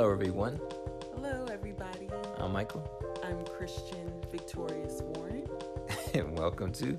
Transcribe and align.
Hello, 0.00 0.12
everyone. 0.12 0.58
Hello, 1.14 1.44
everybody. 1.52 2.08
I'm 2.38 2.52
Michael, 2.52 2.82
I'm 3.22 3.44
Christian 3.44 4.10
Victorious 4.32 5.02
Warren. 5.02 5.46
and 6.14 6.38
welcome 6.38 6.72
to 6.72 6.96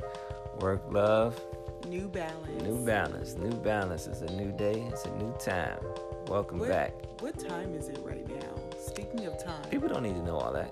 Work 0.59 0.83
Love 0.93 1.41
New 1.87 2.07
Balance. 2.07 2.61
New 2.61 2.85
Balance. 2.85 3.33
New 3.37 3.57
Balance 3.61 4.05
is 4.05 4.21
a 4.21 4.31
new 4.33 4.51
day, 4.51 4.83
it's 4.91 5.05
a 5.05 5.15
new 5.15 5.33
time. 5.39 5.79
Welcome 6.27 6.59
What, 6.59 6.69
back. 6.69 6.93
What 7.21 7.39
time 7.39 7.73
is 7.73 7.89
it 7.89 7.97
right 8.03 8.27
now? 8.29 8.55
Speaking 8.79 9.25
of 9.25 9.43
time, 9.43 9.67
People 9.71 9.89
don't 9.89 10.03
need 10.03 10.13
to 10.13 10.23
know 10.23 10.37
all 10.37 10.53
that. 10.53 10.71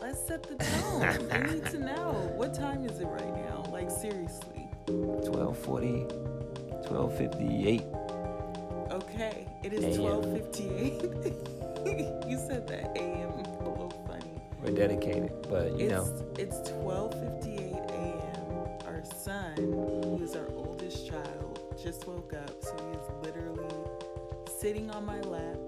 let's 0.00 0.26
set 0.26 0.42
the 0.42 0.54
tone. 0.56 1.28
they 1.28 1.52
need 1.52 1.66
to 1.66 1.78
know. 1.78 2.32
What 2.36 2.54
time 2.54 2.86
is 2.86 2.98
it 2.98 3.04
right 3.08 3.36
now? 3.44 3.62
Like, 3.70 3.90
seriously. 3.90 4.70
1240, 4.86 6.04
1258. 6.88 7.82
It 9.66 9.72
is 9.72 9.98
AM. 9.98 10.22
12.58. 10.22 12.22
you 12.30 12.38
said 12.38 12.68
that 12.68 12.96
AM 12.96 13.30
a 13.30 13.42
little 13.68 13.90
funny. 14.06 14.40
We're 14.62 14.70
dedicated, 14.70 15.32
but 15.50 15.76
you 15.76 15.88
it's, 15.88 15.92
know, 15.92 16.06
It's 16.38 16.58
12.58 16.70 17.90
a.m. 17.90 18.78
Our 18.86 19.02
son, 19.04 19.56
who 19.56 20.20
is 20.22 20.36
our 20.36 20.46
oldest 20.54 21.08
child, 21.08 21.58
just 21.82 22.06
woke 22.06 22.32
up, 22.32 22.62
so 22.62 22.76
he 22.76 22.92
is 22.96 23.02
literally 23.24 23.74
sitting 24.56 24.88
on 24.92 25.04
my 25.04 25.20
lap, 25.22 25.58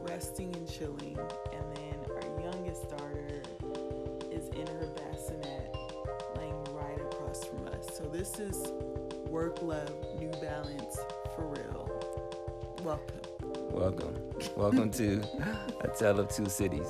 resting 0.00 0.56
and 0.56 0.66
chilling. 0.66 1.18
And 1.52 1.76
then 1.76 1.98
our 2.10 2.24
youngest 2.40 2.88
daughter 2.88 3.42
is 4.32 4.48
in 4.48 4.66
her 4.66 4.86
bassinet, 4.96 5.76
laying 6.34 6.64
right 6.72 6.98
across 7.12 7.44
from 7.44 7.68
us. 7.68 7.94
So 7.94 8.04
this 8.04 8.40
is 8.40 8.72
work, 9.28 9.60
love, 9.60 9.92
new 10.18 10.30
balance 10.40 10.96
for 11.36 11.48
real. 11.48 11.87
Welcome. 12.82 13.20
welcome. 13.72 14.14
welcome 14.56 14.90
to 14.92 15.20
A 15.80 15.88
Tale 15.88 16.20
of 16.20 16.28
Two 16.28 16.48
Cities. 16.48 16.86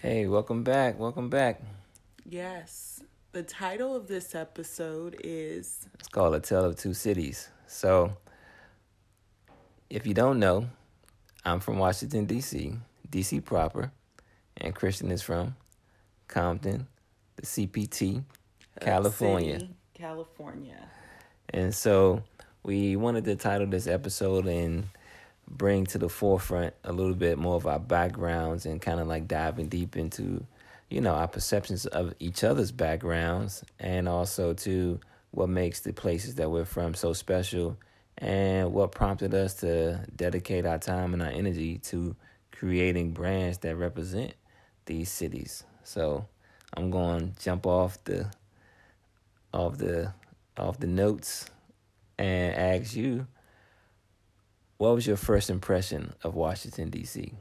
Hey, 0.00 0.26
welcome 0.26 0.62
back. 0.62 1.00
Welcome 1.00 1.28
back. 1.28 1.60
Yes. 2.24 3.02
The 3.32 3.42
title 3.42 3.96
of 3.96 4.06
this 4.06 4.34
episode 4.36 5.16
is 5.24 5.88
It's 5.98 6.08
called 6.08 6.34
A 6.36 6.40
Tale 6.40 6.66
of 6.66 6.76
Two 6.76 6.94
Cities. 6.94 7.48
So, 7.66 8.16
if 9.90 10.06
you 10.06 10.14
don't 10.14 10.38
know, 10.38 10.68
I'm 11.44 11.60
from 11.60 11.78
Washington, 11.78 12.26
D.C., 12.26 12.74
D.C. 13.10 13.40
proper, 13.40 13.90
and 14.56 14.74
Christian 14.74 15.10
is 15.10 15.22
from 15.22 15.56
Compton, 16.28 16.86
the 17.36 17.42
CPT, 17.42 18.22
California. 18.80 19.58
City, 19.58 19.74
California. 19.94 20.88
And 21.50 21.74
so, 21.74 22.22
we 22.62 22.94
wanted 22.94 23.24
to 23.24 23.34
title 23.34 23.66
this 23.66 23.88
episode 23.88 24.46
and 24.46 24.84
bring 25.48 25.84
to 25.86 25.98
the 25.98 26.08
forefront 26.08 26.74
a 26.84 26.92
little 26.92 27.14
bit 27.14 27.38
more 27.38 27.56
of 27.56 27.66
our 27.66 27.80
backgrounds 27.80 28.64
and 28.64 28.80
kind 28.80 29.00
of 29.00 29.08
like 29.08 29.26
diving 29.26 29.68
deep 29.68 29.96
into, 29.96 30.46
you 30.90 31.00
know, 31.00 31.14
our 31.14 31.26
perceptions 31.26 31.86
of 31.86 32.14
each 32.20 32.44
other's 32.44 32.70
backgrounds 32.70 33.64
and 33.80 34.08
also 34.08 34.54
to 34.54 35.00
what 35.32 35.48
makes 35.48 35.80
the 35.80 35.92
places 35.92 36.36
that 36.36 36.50
we're 36.50 36.64
from 36.64 36.94
so 36.94 37.12
special 37.12 37.76
and 38.18 38.72
what 38.72 38.92
prompted 38.92 39.34
us 39.34 39.54
to 39.54 40.04
dedicate 40.14 40.66
our 40.66 40.78
time 40.78 41.12
and 41.12 41.22
our 41.22 41.30
energy 41.30 41.78
to 41.78 42.14
creating 42.50 43.12
brands 43.12 43.58
that 43.58 43.76
represent 43.76 44.34
these 44.86 45.10
cities. 45.10 45.64
So 45.84 46.26
I'm 46.74 46.90
going 46.90 47.32
to 47.32 47.42
jump 47.42 47.66
off 47.66 48.02
the 48.04 48.30
off 49.52 49.76
the 49.78 50.12
off 50.56 50.78
the 50.78 50.86
notes 50.86 51.50
and 52.18 52.54
ask 52.54 52.94
you 52.94 53.26
what 54.78 54.94
was 54.94 55.06
your 55.06 55.16
first 55.16 55.50
impression 55.50 56.12
of 56.24 56.34
Washington 56.34 56.90
D.C.? 56.90 57.34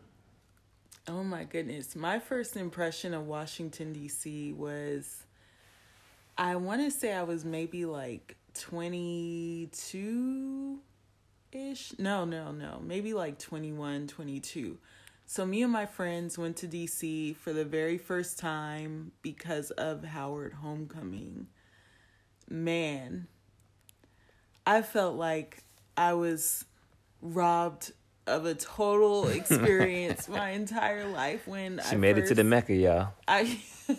Oh 1.07 1.23
my 1.23 1.43
goodness. 1.43 1.95
My 1.95 2.19
first 2.19 2.55
impression 2.55 3.13
of 3.13 3.25
Washington, 3.25 3.91
D.C. 3.93 4.53
was 4.53 5.23
I 6.37 6.55
want 6.55 6.81
to 6.81 6.91
say 6.91 7.13
I 7.13 7.23
was 7.23 7.43
maybe 7.43 7.85
like 7.85 8.37
22 8.53 10.79
ish. 11.51 11.93
No, 11.97 12.25
no, 12.25 12.51
no. 12.51 12.79
Maybe 12.83 13.13
like 13.13 13.39
21, 13.39 14.07
22. 14.07 14.77
So 15.25 15.45
me 15.45 15.63
and 15.63 15.71
my 15.71 15.85
friends 15.85 16.37
went 16.37 16.57
to 16.57 16.67
DC 16.67 17.37
for 17.37 17.53
the 17.53 17.63
very 17.63 17.97
first 17.97 18.37
time 18.37 19.13
because 19.21 19.71
of 19.71 20.03
Howard 20.03 20.55
Homecoming. 20.55 21.47
Man, 22.49 23.27
I 24.65 24.81
felt 24.81 25.15
like 25.15 25.63
I 25.95 26.11
was 26.13 26.65
robbed 27.21 27.93
of 28.27 28.45
a 28.45 28.55
total 28.55 29.27
experience 29.29 30.27
my 30.27 30.49
entire 30.49 31.07
life 31.07 31.47
when 31.47 31.79
She 31.89 31.95
I 31.95 31.97
made 31.97 32.17
it 32.17 32.27
to 32.27 32.35
the 32.35 32.43
Mecca, 32.43 32.73
y'all. 32.73 33.13
I 33.27 33.61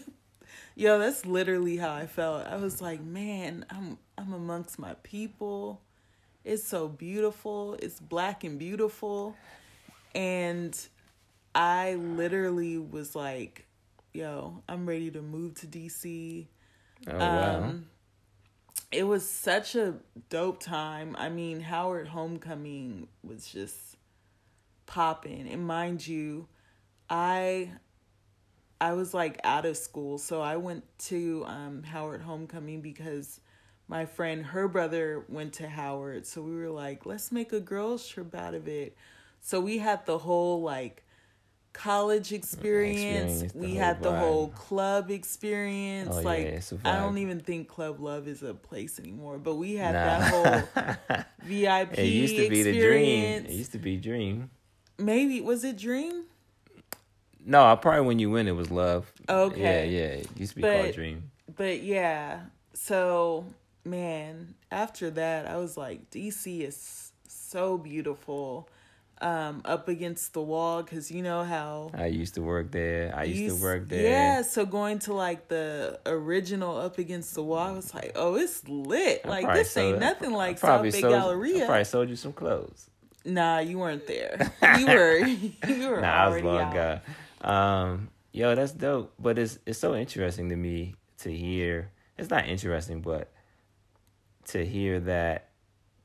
Yo, 0.75 0.99
that's 0.99 1.27
literally 1.27 1.77
how 1.77 1.93
I 1.93 2.07
felt. 2.07 2.47
I 2.47 2.57
was 2.57 2.81
like, 2.81 3.03
man, 3.03 3.67
I'm 3.71 3.99
I'm 4.17 4.33
amongst 4.33 4.79
my 4.79 4.95
people. 5.03 5.81
It's 6.45 6.65
so 6.65 6.89
beautiful. 6.89 7.77
It's 7.81 8.01
black 8.01 8.43
and 8.45 8.59
beautiful. 8.59 9.37
And 10.15 10.79
I 11.55 11.95
literally 11.95 12.79
was 12.79 13.15
like, 13.15 13.67
yo, 14.13 14.63
I'm 14.69 14.87
ready 14.87 15.11
to 15.11 15.23
move 15.23 15.55
to 15.61 15.67
DC. 15.67 16.47
Oh 17.09 17.19
wow. 17.19 17.57
Um, 17.57 17.87
it 18.91 19.05
was 19.05 19.29
such 19.29 19.75
a 19.75 19.95
dope 20.29 20.61
time. 20.63 21.17
I 21.19 21.29
mean, 21.29 21.61
Howard 21.61 22.09
Homecoming 22.09 23.09
was 23.23 23.47
just 23.47 23.97
popping. 24.87 25.49
And 25.49 25.67
mind 25.67 26.07
you, 26.07 26.47
I 27.09 27.71
I 28.83 28.95
was 28.95 29.15
like 29.15 29.39
out 29.45 29.65
of 29.65 29.77
school, 29.77 30.19
so 30.19 30.41
I 30.41 30.57
went 30.57 30.83
to 31.07 31.45
um, 31.47 31.85
Howard 31.85 32.21
Homecoming 32.21 32.81
because 32.81 33.39
my 33.87 34.07
friend, 34.07 34.45
her 34.45 34.67
brother 34.67 35.25
went 35.29 35.53
to 35.55 35.69
Howard. 35.69 36.27
So 36.27 36.43
we 36.43 36.57
were 36.57 36.69
like, 36.69 37.07
let's 37.07 37.31
make 37.31 37.53
a 37.53 37.61
girls 37.61 38.09
trip 38.09 38.35
out 38.35 38.55
of 38.55 38.67
it. 38.67 38.97
So 39.41 39.61
we 39.61 39.79
had 39.79 40.05
the 40.05 40.19
whole 40.19 40.63
like 40.63 41.05
college 41.73 42.33
experience. 42.33 43.43
Experience, 43.43 43.55
we 43.55 43.77
had 43.77 44.03
the 44.03 44.17
whole 44.17 44.49
club 44.49 45.13
experience. 45.13 46.17
Oh, 46.17 46.23
like 46.23 46.47
a 46.47 46.57
I 46.57 46.61
vibe. 46.61 47.01
don't 47.03 47.19
even 47.19 47.39
think 47.39 47.69
Club 47.69 48.01
Love 48.01 48.27
is 48.27 48.43
a 48.43 48.53
place 48.53 48.99
anymore, 48.99 49.39
but 49.39 49.55
we 49.55 49.77
had 49.77 49.93
Nah. 49.93 50.19
that 50.19 50.31
whole 50.31 51.25
VIP 51.45 51.93
experience. 51.93 51.99
it 51.99 52.07
used 52.07 52.37
to 52.37 52.49
be 52.51 52.63
the 52.65 52.73
dream. 52.73 52.81
experience. 52.81 53.49
It 53.49 53.55
used 53.55 53.73
to 53.73 53.79
be 53.79 53.97
dream. 53.97 54.51
Maybe 54.99 55.41
was 55.41 55.63
it 55.63 55.79
Dream? 55.79 56.25
No, 57.45 57.65
I 57.65 57.75
probably 57.77 58.07
when 58.07 58.19
you 58.19 58.31
win 58.31 58.47
it 58.49 58.53
was 58.57 58.71
love. 58.71 59.11
Okay. 59.29 59.61
Yeah, 59.61 59.83
yeah. 59.83 60.07
It 60.21 60.29
used 60.37 60.51
to 60.53 60.57
be 60.57 60.63
But- 60.63 60.83
called 60.83 60.95
dream. 60.95 61.31
But 61.55 61.83
yeah, 61.83 62.41
so 62.73 63.45
man, 63.85 64.55
after 64.71 65.11
that, 65.11 65.47
I 65.47 65.57
was 65.57 65.77
like, 65.77 66.11
DC 66.11 66.63
is 66.63 67.13
so 67.29 67.77
beautiful. 67.79 68.69
Um, 69.21 69.63
up 69.65 69.87
against 69.87 70.33
the 70.33 70.43
wall, 70.43 70.83
because 70.83 71.09
you 71.13 71.23
know 71.23 71.45
how 71.45 71.93
I 71.95 72.07
used 72.07 72.35
to 72.35 72.43
work 72.43 72.73
there. 72.73 73.15
I 73.17 73.23
used, 73.23 73.59
to 73.59 73.63
work 73.63 73.89
there. 73.89 74.03
Yeah, 74.03 74.43
so 74.43 74.67
going 74.67 74.99
to 75.01 75.15
like 75.15 75.47
the 75.47 76.01
original 76.07 76.77
up 76.77 76.99
against 76.99 77.35
the 77.37 77.43
wall, 77.45 77.69
I 77.69 77.71
was 77.71 77.95
like, 77.95 78.13
oh, 78.17 78.35
it's 78.35 78.67
lit. 78.67 79.21
I 79.25 79.29
like 79.29 79.55
this 79.55 79.77
ain't 79.77 80.01
nothing 80.01 80.33
I 80.33 80.37
like 80.37 80.59
probably 80.59 80.91
South 80.91 81.03
Bay 81.03 81.17
sold- 81.21 81.63
I 81.63 81.67
probably 81.67 81.85
sold 81.85 82.09
you 82.09 82.17
some 82.17 82.33
clothes. 82.33 82.91
Nah, 83.25 83.61
you 83.61 83.79
weren't 83.79 84.09
there. 84.09 84.51
You 84.81 84.87
were 84.87 85.19
you 85.69 85.89
were 85.91 86.01
Nah, 86.01 86.09
I 86.09 86.27
was 86.27 86.33
already 86.43 86.47
long 86.49 86.61
out. 86.63 86.75
gone. 86.75 87.01
Um, 87.43 88.11
yo, 88.33 88.55
that's 88.55 88.73
dope. 88.73 89.13
But 89.19 89.39
it's 89.39 89.59
it's 89.67 89.79
so 89.79 89.95
interesting 89.95 90.49
to 90.49 90.57
me 90.57 90.95
to 91.19 91.35
hear. 91.35 91.91
It's 92.17 92.31
not 92.31 92.47
interesting, 92.47 93.01
but 93.01 93.33
to 94.47 94.65
hear 94.65 95.01
that 95.01 95.49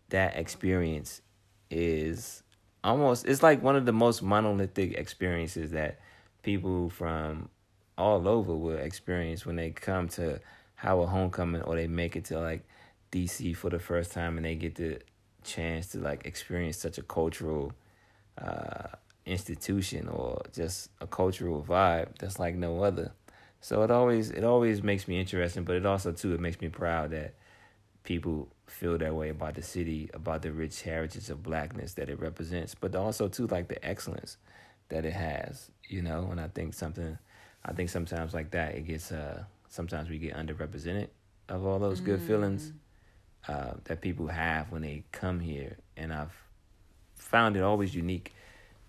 that 0.09 0.37
experience 0.37 1.21
is 1.69 2.43
almost 2.83 3.25
it's 3.25 3.43
like 3.43 3.61
one 3.61 3.75
of 3.75 3.85
the 3.85 3.91
most 3.91 4.21
monolithic 4.21 4.93
experiences 4.93 5.71
that 5.71 5.99
people 6.43 6.89
from 6.89 7.49
all 7.97 8.27
over 8.27 8.55
will 8.55 8.77
experience 8.77 9.45
when 9.45 9.55
they 9.55 9.71
come 9.71 10.07
to 10.07 10.39
Howard 10.75 11.09
Homecoming 11.09 11.61
or 11.63 11.75
they 11.75 11.87
make 11.87 12.15
it 12.15 12.25
to 12.25 12.39
like 12.39 12.65
DC 13.11 13.55
for 13.55 13.69
the 13.69 13.79
first 13.79 14.11
time 14.11 14.37
and 14.37 14.45
they 14.45 14.55
get 14.55 14.75
the 14.75 14.99
chance 15.43 15.87
to 15.87 15.99
like 15.99 16.25
experience 16.25 16.77
such 16.77 16.97
a 16.97 17.01
cultural 17.01 17.73
uh, 18.37 18.87
institution 19.27 20.07
or 20.07 20.41
just 20.53 20.89
a 21.01 21.07
cultural 21.07 21.63
vibe 21.67 22.17
that's 22.17 22.39
like 22.39 22.55
no 22.55 22.83
other. 22.83 23.11
So 23.61 23.83
it 23.83 23.91
always 23.91 24.29
it 24.31 24.43
always 24.43 24.81
makes 24.81 25.07
me 25.07 25.19
interesting, 25.19 25.63
but 25.63 25.75
it 25.75 25.85
also 25.85 26.11
too 26.11 26.33
it 26.33 26.39
makes 26.39 26.61
me 26.61 26.69
proud 26.69 27.11
that 27.11 27.33
people 28.03 28.47
feel 28.67 28.97
that 28.97 29.13
way 29.13 29.29
about 29.29 29.55
the 29.55 29.61
city, 29.61 30.09
about 30.13 30.41
the 30.41 30.51
rich 30.51 30.81
heritage 30.81 31.29
of 31.29 31.43
blackness 31.43 31.93
that 31.93 32.09
it 32.09 32.19
represents, 32.19 32.73
but 32.75 32.95
also 32.95 33.27
too 33.27 33.47
like 33.47 33.67
the 33.67 33.83
excellence 33.85 34.37
that 34.89 35.05
it 35.05 35.13
has, 35.13 35.69
you 35.87 36.01
know, 36.01 36.29
and 36.31 36.39
I 36.39 36.47
think 36.47 36.73
something 36.73 37.17
I 37.65 37.73
think 37.73 37.89
sometimes 37.89 38.33
like 38.33 38.51
that 38.51 38.75
it 38.75 38.87
gets 38.87 39.11
uh 39.11 39.43
sometimes 39.69 40.09
we 40.09 40.17
get 40.17 40.35
underrepresented 40.35 41.09
of 41.49 41.65
all 41.65 41.79
those 41.79 41.99
good 41.99 42.21
feelings 42.21 42.71
uh, 43.47 43.73
that 43.85 44.01
people 44.01 44.27
have 44.27 44.71
when 44.71 44.81
they 44.81 45.03
come 45.11 45.39
here, 45.39 45.77
and 45.95 46.13
I've 46.13 46.35
found 47.15 47.55
it 47.55 47.63
always 47.63 47.95
unique 47.95 48.33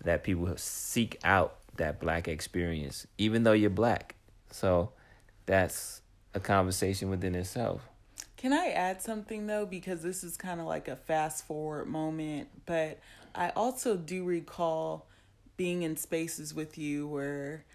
that 0.03 0.23
people 0.23 0.51
seek 0.57 1.19
out 1.23 1.55
that 1.77 1.99
black 1.99 2.27
experience, 2.27 3.07
even 3.17 3.43
though 3.43 3.53
you're 3.53 3.69
black. 3.69 4.15
So 4.51 4.91
that's 5.45 6.01
a 6.33 6.39
conversation 6.39 7.09
within 7.09 7.35
itself. 7.35 7.87
Can 8.37 8.53
I 8.53 8.67
add 8.67 9.01
something 9.01 9.47
though? 9.47 9.65
Because 9.65 10.01
this 10.01 10.23
is 10.23 10.37
kind 10.37 10.61
of 10.61 10.65
like 10.65 10.87
a 10.87 10.95
fast 10.95 11.45
forward 11.45 11.87
moment, 11.87 12.47
but 12.65 12.99
I 13.35 13.49
also 13.49 13.97
do 13.97 14.23
recall 14.23 15.07
being 15.57 15.83
in 15.83 15.97
spaces 15.97 16.53
with 16.53 16.77
you 16.77 17.07
where 17.07 17.65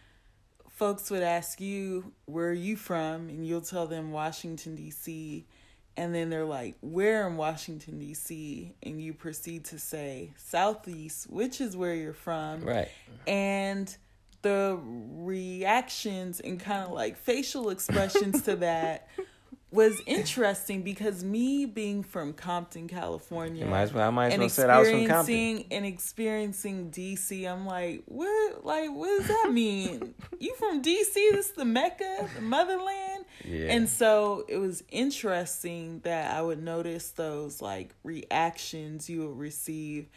folks 0.70 1.10
would 1.10 1.22
ask 1.22 1.60
you, 1.60 2.12
Where 2.24 2.48
are 2.48 2.52
you 2.52 2.76
from? 2.76 3.28
And 3.28 3.46
you'll 3.46 3.60
tell 3.60 3.86
them 3.86 4.10
Washington, 4.10 4.74
D.C. 4.74 5.46
And 5.96 6.14
then 6.14 6.28
they're 6.30 6.44
like, 6.44 6.74
Where 6.80 7.26
in 7.28 7.36
Washington, 7.36 7.98
D.C.? 8.00 8.74
And 8.82 9.00
you 9.00 9.12
proceed 9.14 9.64
to 9.66 9.78
say, 9.78 10.32
Southeast, 10.36 11.30
which 11.30 11.60
is 11.60 11.76
where 11.76 11.94
you're 11.94 12.12
from. 12.12 12.62
Right. 12.64 12.88
And 13.26 13.94
the 14.42 14.78
reactions 14.82 16.40
and 16.40 16.60
kind 16.60 16.84
of 16.84 16.92
like 16.92 17.16
facial 17.16 17.70
expressions 17.70 18.42
to 18.42 18.56
that 18.56 19.08
was 19.70 20.00
interesting 20.06 20.82
because 20.82 21.24
me 21.24 21.64
being 21.66 22.02
from 22.04 22.32
Compton, 22.32 22.86
California, 22.86 23.64
You 23.64 23.70
might 23.70 23.82
as 23.82 23.92
well- 23.92 24.06
I 24.06 24.10
might 24.10 24.32
as 24.32 24.38
well 24.38 24.48
said 24.48 24.70
I 24.70 24.78
was 24.80 24.88
from 24.90 25.06
Compton. 25.06 25.64
and 25.70 25.84
experiencing 25.86 26.90
DC, 26.90 27.44
I'm 27.50 27.66
like, 27.66 28.02
what? 28.06 28.64
Like, 28.64 28.90
what 28.90 29.18
does 29.18 29.28
that 29.28 29.50
mean? 29.52 30.14
you 30.40 30.54
from 30.56 30.80
DC? 30.82 31.14
This 31.14 31.46
is 31.46 31.50
the 31.52 31.64
Mecca, 31.64 32.28
the 32.36 32.40
motherland. 32.42 33.13
Yeah. 33.44 33.72
And 33.72 33.88
so 33.88 34.44
it 34.48 34.58
was 34.58 34.82
interesting 34.90 36.00
that 36.00 36.34
I 36.34 36.42
would 36.42 36.62
notice 36.62 37.10
those 37.10 37.60
like 37.62 37.94
reactions 38.02 39.08
you 39.08 39.26
would 39.26 39.38
receive, 39.38 40.08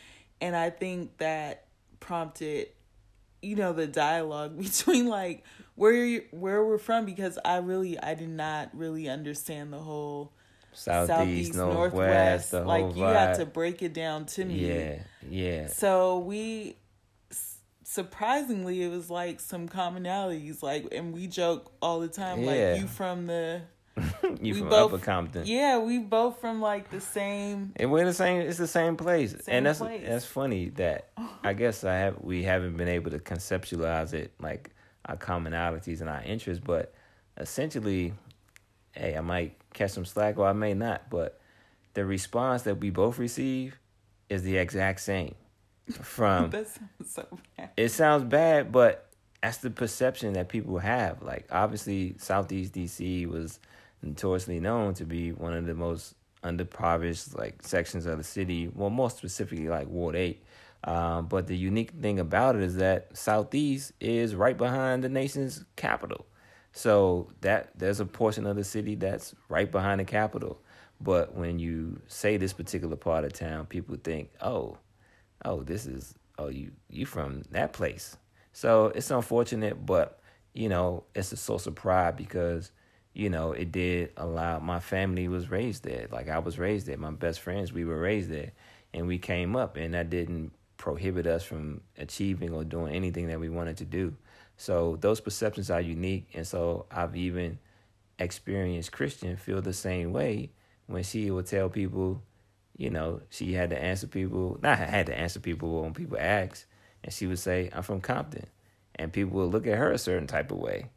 and 0.41 0.55
I 0.55 0.69
think 0.69 1.17
that 1.17 1.65
prompted 1.99 2.67
you 3.41 3.55
know 3.55 3.73
the 3.73 3.87
dialogue 3.87 4.57
between 4.61 5.07
like 5.07 5.43
where 5.75 5.93
you 5.93 6.23
where 6.31 6.63
we're 6.63 6.77
from 6.77 7.05
because 7.05 7.37
I 7.43 7.57
really 7.57 7.99
I 7.99 8.13
did 8.13 8.29
not 8.29 8.69
really 8.73 9.07
understand 9.07 9.71
the 9.71 9.79
whole 9.79 10.33
Southeast, 10.73 11.55
Northwest, 11.55 12.51
the 12.51 12.59
whole 12.59 12.67
like 12.67 12.95
you 12.95 13.03
had 13.03 13.35
to 13.35 13.45
break 13.45 13.81
it 13.81 13.93
down 13.93 14.25
to 14.27 14.45
me. 14.45 14.67
Yeah, 14.67 14.99
yeah. 15.27 15.67
So 15.67 16.19
we 16.19 16.77
surprisingly 17.89 18.83
it 18.83 18.89
was 18.89 19.09
like 19.09 19.39
some 19.39 19.69
commonalities 19.69 20.61
like 20.61 20.85
and 20.91 21.13
we 21.13 21.25
joke 21.25 21.71
all 21.81 22.01
the 22.01 22.09
time 22.09 22.41
Yeah. 22.41 22.71
like 22.73 22.81
you 22.81 22.87
from 22.87 23.27
the 23.27 23.61
you 24.41 24.53
we 24.55 24.59
from 24.59 24.67
both- 24.69 24.93
Upper 24.93 25.03
Compton. 25.03 25.43
yeah 25.45 25.77
we 25.79 25.97
both 25.97 26.41
from 26.41 26.61
like 26.61 26.89
the 26.91 26.99
same 26.99 27.71
And 27.77 27.89
we're 27.89 28.03
the 28.03 28.13
same. 28.13 28.41
It's 28.41 28.57
the 28.57 28.67
same 28.67 28.97
place, 28.97 29.31
Same 29.31 29.55
and 29.55 29.65
that's 29.65 29.79
place. 29.79 30.03
that's 30.05 30.25
funny 30.25 30.67
that 30.71 31.07
I 31.43 31.53
guess 31.53 31.85
I 31.85 31.95
have 31.95 32.17
we 32.19 32.43
haven't 32.43 32.75
been 32.75 32.89
able 32.89 33.11
to 33.11 33.19
conceptualize 33.19 34.13
it 34.13 34.33
like 34.41 34.71
our 35.05 35.15
commonalities 35.15 36.01
and 36.01 36.09
our 36.09 36.21
interests, 36.23 36.61
but 36.63 36.93
essentially, 37.37 38.13
hey, 38.91 39.15
I 39.15 39.21
might 39.21 39.55
catch 39.73 39.91
some 39.91 40.03
slack 40.05 40.37
or 40.37 40.45
I 40.45 40.53
may 40.53 40.73
not, 40.73 41.09
but 41.09 41.39
the 41.93 42.03
response 42.05 42.63
that 42.63 42.75
we 42.81 42.89
both 42.89 43.17
receive 43.17 43.79
is 44.29 44.43
the 44.43 44.57
exact 44.57 44.99
same. 44.99 45.33
From 45.91 46.49
that 46.51 46.67
sounds 46.67 47.13
so 47.13 47.25
bad. 47.57 47.69
it 47.77 47.89
sounds 47.89 48.23
bad, 48.23 48.71
but 48.71 49.07
that's 49.41 49.57
the 49.57 49.69
perception 49.69 50.33
that 50.33 50.49
people 50.49 50.77
have. 50.79 51.21
Like 51.21 51.47
obviously, 51.51 52.15
Southeast 52.17 52.73
DC 52.73 53.27
was 53.27 53.59
notoriously 54.01 54.59
known 54.59 54.93
to 54.95 55.05
be 55.05 55.31
one 55.31 55.53
of 55.53 55.65
the 55.65 55.73
most 55.73 56.15
underprivileged 56.43 57.37
like 57.37 57.61
sections 57.63 58.05
of 58.05 58.17
the 58.17 58.23
city. 58.23 58.69
Well, 58.73 58.89
more 58.89 59.09
specifically, 59.09 59.67
like 59.67 59.87
Ward 59.87 60.15
Eight. 60.15 60.43
Um, 60.83 61.27
but 61.27 61.47
the 61.47 61.57
unique 61.57 61.91
thing 61.91 62.19
about 62.19 62.55
it 62.55 62.61
is 62.61 62.75
that 62.77 63.15
Southeast 63.17 63.91
is 63.99 64.35
right 64.35 64.55
behind 64.57 65.03
the 65.03 65.09
nation's 65.09 65.65
capital. 65.75 66.25
So 66.71 67.29
that 67.41 67.71
there's 67.75 67.99
a 67.99 68.05
portion 68.05 68.45
of 68.45 68.55
the 68.55 68.63
city 68.63 68.95
that's 68.95 69.33
right 69.49 69.71
behind 69.71 69.99
the 69.99 70.05
capital. 70.05 70.61
But 71.01 71.35
when 71.35 71.59
you 71.59 71.99
say 72.07 72.37
this 72.37 72.53
particular 72.53 72.95
part 72.95 73.23
of 73.23 73.33
town, 73.33 73.65
people 73.65 73.97
think, 74.03 74.29
"Oh, 74.41 74.77
oh, 75.47 75.63
this 75.63 75.85
is 75.85 76.15
oh 76.37 76.47
you 76.47 76.71
you 76.89 77.05
from 77.05 77.43
that 77.51 77.73
place." 77.73 78.17
So 78.53 78.87
it's 78.87 79.11
unfortunate, 79.11 79.85
but 79.85 80.19
you 80.53 80.69
know 80.69 81.03
it's 81.15 81.31
a 81.31 81.37
source 81.37 81.67
of 81.67 81.75
pride 81.75 82.17
because 82.17 82.71
you 83.13 83.29
know 83.29 83.53
it 83.53 83.71
did 83.71 84.11
allow 84.17 84.59
my 84.59 84.79
family 84.79 85.27
was 85.27 85.49
raised 85.49 85.83
there. 85.83 86.07
Like 86.11 86.29
I 86.29 86.39
was 86.39 86.59
raised 86.59 86.87
there. 86.87 86.97
My 86.97 87.11
best 87.11 87.39
friends 87.39 87.73
we 87.73 87.85
were 87.85 87.99
raised 87.99 88.29
there, 88.29 88.51
and 88.93 89.07
we 89.07 89.17
came 89.17 89.55
up, 89.55 89.77
and 89.77 89.93
that 89.93 90.09
didn't 90.09 90.51
prohibit 90.77 91.25
us 91.25 91.43
from 91.43 91.81
achieving 91.97 92.53
or 92.53 92.63
doing 92.63 92.93
anything 92.93 93.27
that 93.27 93.39
we 93.39 93.49
wanted 93.49 93.77
to 93.77 93.85
do. 93.85 94.15
So 94.57 94.97
those 95.01 95.21
perceptions 95.21 95.69
are 95.69 95.81
unique, 95.81 96.29
and 96.33 96.45
so 96.45 96.85
I've 96.91 97.15
even 97.15 97.59
experienced 98.19 98.91
Christian 98.91 99.37
feel 99.37 99.61
the 99.61 99.73
same 99.73 100.11
way 100.13 100.51
when 100.87 101.03
she 101.03 101.29
would 101.29 101.45
tell 101.45 101.69
people, 101.69 102.21
you 102.77 102.89
know, 102.89 103.21
she 103.29 103.53
had 103.53 103.71
to 103.71 103.81
answer 103.81 104.07
people, 104.07 104.59
not 104.61 104.77
had 104.77 105.07
to 105.07 105.17
answer 105.17 105.39
people 105.39 105.81
when 105.81 105.93
people 105.93 106.17
asked, 106.19 106.65
and 107.03 107.11
she 107.11 107.27
would 107.27 107.39
say, 107.39 107.69
I'm 107.73 107.83
from 107.83 108.01
Compton. 108.01 108.45
And 108.95 109.11
people 109.11 109.39
would 109.39 109.51
look 109.51 109.67
at 109.67 109.77
her 109.77 109.91
a 109.91 109.97
certain 109.97 110.27
type 110.27 110.51
of 110.51 110.57
way. 110.57 110.89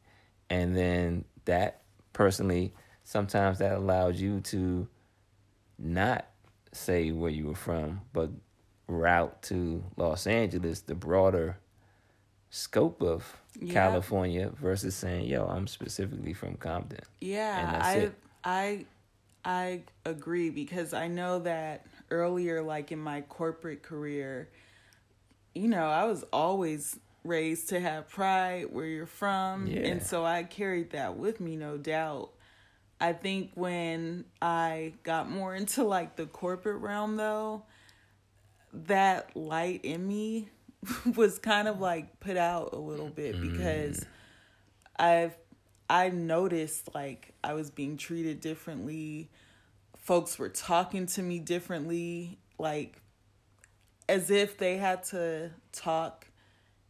And 0.48 0.76
then 0.76 1.24
that 1.46 1.82
personally, 2.12 2.72
sometimes 3.04 3.58
that 3.58 3.72
allowed 3.72 4.16
you 4.16 4.40
to 4.42 4.88
not 5.78 6.26
say 6.72 7.10
where 7.12 7.30
you 7.30 7.46
were 7.46 7.54
from, 7.54 8.02
but 8.12 8.30
route 8.86 9.42
to 9.42 9.82
Los 9.96 10.26
Angeles, 10.26 10.80
the 10.82 10.94
broader 10.94 11.58
scope 12.50 13.02
of 13.02 13.36
Yeah. 13.58 13.72
California 13.72 14.50
versus 14.60 14.94
saying, 14.94 15.26
yo, 15.26 15.46
I'm 15.46 15.66
specifically 15.66 16.32
from 16.32 16.56
Compton. 16.56 17.00
And 17.20 17.28
Yeah, 17.30 17.72
that's 17.72 17.86
I 17.86 17.94
it. 17.94 18.14
I 18.44 18.86
I 19.44 19.82
agree 20.04 20.50
because 20.50 20.92
I 20.92 21.08
know 21.08 21.40
that 21.40 21.86
earlier 22.10 22.62
like 22.62 22.92
in 22.92 22.98
my 22.98 23.22
corporate 23.22 23.82
career, 23.82 24.50
you 25.54 25.68
know, 25.68 25.86
I 25.86 26.04
was 26.04 26.24
always 26.32 26.98
raised 27.24 27.68
to 27.70 27.80
have 27.80 28.08
pride 28.08 28.66
where 28.70 28.86
you're 28.86 29.06
from 29.06 29.66
Yeah. 29.66 29.80
and 29.80 30.02
so 30.02 30.24
I 30.24 30.42
carried 30.42 30.90
that 30.90 31.16
with 31.16 31.40
me 31.40 31.56
no 31.56 31.76
doubt. 31.76 32.32
I 33.00 33.14
think 33.14 33.52
when 33.54 34.26
I 34.42 34.94
got 35.02 35.30
more 35.30 35.54
into 35.54 35.84
like 35.84 36.16
the 36.16 36.26
corporate 36.26 36.80
realm 36.80 37.16
though, 37.16 37.62
that 38.72 39.34
light 39.36 39.84
in 39.84 40.06
me 40.06 40.48
was 41.16 41.38
kind 41.38 41.66
of 41.66 41.80
like 41.80 42.20
put 42.20 42.36
out 42.36 42.72
a 42.72 42.78
little 42.78 43.08
bit 43.08 43.36
mm-hmm. 43.36 43.52
because 43.52 44.04
I've 44.98 45.34
I 45.90 46.08
noticed 46.10 46.94
like 46.94 47.34
I 47.42 47.54
was 47.54 47.68
being 47.70 47.96
treated 47.96 48.40
differently. 48.40 49.28
Folks 49.98 50.38
were 50.38 50.48
talking 50.48 51.06
to 51.06 51.22
me 51.22 51.40
differently, 51.40 52.38
like 52.58 53.02
as 54.08 54.30
if 54.30 54.56
they 54.56 54.76
had 54.76 55.02
to 55.04 55.50
talk 55.72 56.28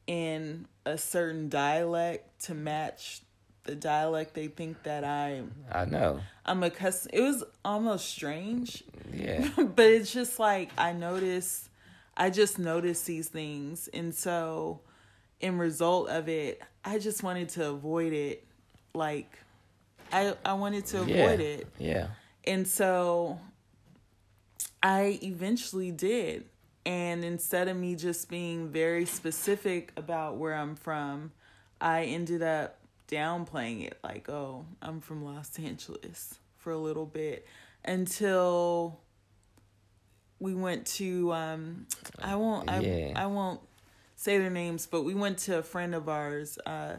in 0.07 0.67
a 0.85 0.99
certain 0.99 1.49
dialect 1.49 2.45
to 2.45 2.55
match 2.55 3.23
the 3.65 3.75
dialect 3.75 4.35
they 4.35 4.49
think 4.49 4.83
that 4.83 5.03
I'm 5.05 5.55
I 5.73 5.87
know. 5.87 6.21
I'm 6.45 6.63
accustomed. 6.63 7.15
It 7.15 7.23
was 7.23 7.43
almost 7.65 8.07
strange, 8.07 8.85
Yeah. 9.13 9.49
but 9.57 9.87
it's 9.87 10.13
just 10.13 10.39
like 10.39 10.71
I 10.77 10.93
noticed 10.93 11.71
I 12.17 12.29
just 12.29 12.59
noticed 12.59 13.07
these 13.07 13.29
things 13.29 13.89
and 13.95 14.15
so 14.15 14.81
in 15.41 15.57
result 15.57 16.11
of 16.11 16.29
it 16.29 16.61
I 16.85 16.99
just 16.99 17.23
wanted 17.23 17.49
to 17.51 17.69
avoid 17.71 18.13
it 18.13 18.47
like 18.95 19.31
I 20.13 20.35
I 20.45 20.55
wanted 20.55 20.87
to 20.87 21.05
yeah. 21.05 21.17
avoid 21.25 21.41
it 21.41 21.67
Yeah. 21.79 22.09
and 22.45 22.67
so 22.67 23.39
I 24.83 25.19
eventually 25.23 25.91
did 25.91 26.45
and 26.87 27.25
instead 27.25 27.69
of 27.69 27.77
me 27.77 27.95
just 27.95 28.29
being 28.29 28.69
very 28.71 29.05
specific 29.05 29.93
about 29.97 30.37
where 30.37 30.55
I'm 30.55 30.75
from 30.77 31.33
I 31.81 32.05
ended 32.05 32.43
up 32.43 32.79
downplaying 33.09 33.87
it 33.87 33.99
like 34.03 34.29
oh 34.29 34.65
I'm 34.81 35.01
from 35.01 35.25
Los 35.25 35.59
Angeles 35.59 36.35
for 36.59 36.73
a 36.73 36.79
little 36.79 37.07
bit 37.07 37.47
until 37.85 39.01
we 40.39 40.55
went 40.55 40.87
to 40.87 41.33
um 41.33 41.87
I 42.21 42.37
won't 42.37 42.69
Yeah. 42.83 43.13
I, 43.17 43.25
I 43.25 43.27
won't 43.27 43.61
say 44.17 44.39
their 44.39 44.51
names 44.51 44.87
but 44.87 45.03
we 45.03 45.15
went 45.15 45.39
to 45.39 45.59
a 45.59 45.63
friend 45.63 45.95
of 45.95 46.09
ours 46.09 46.59
uh 46.67 46.97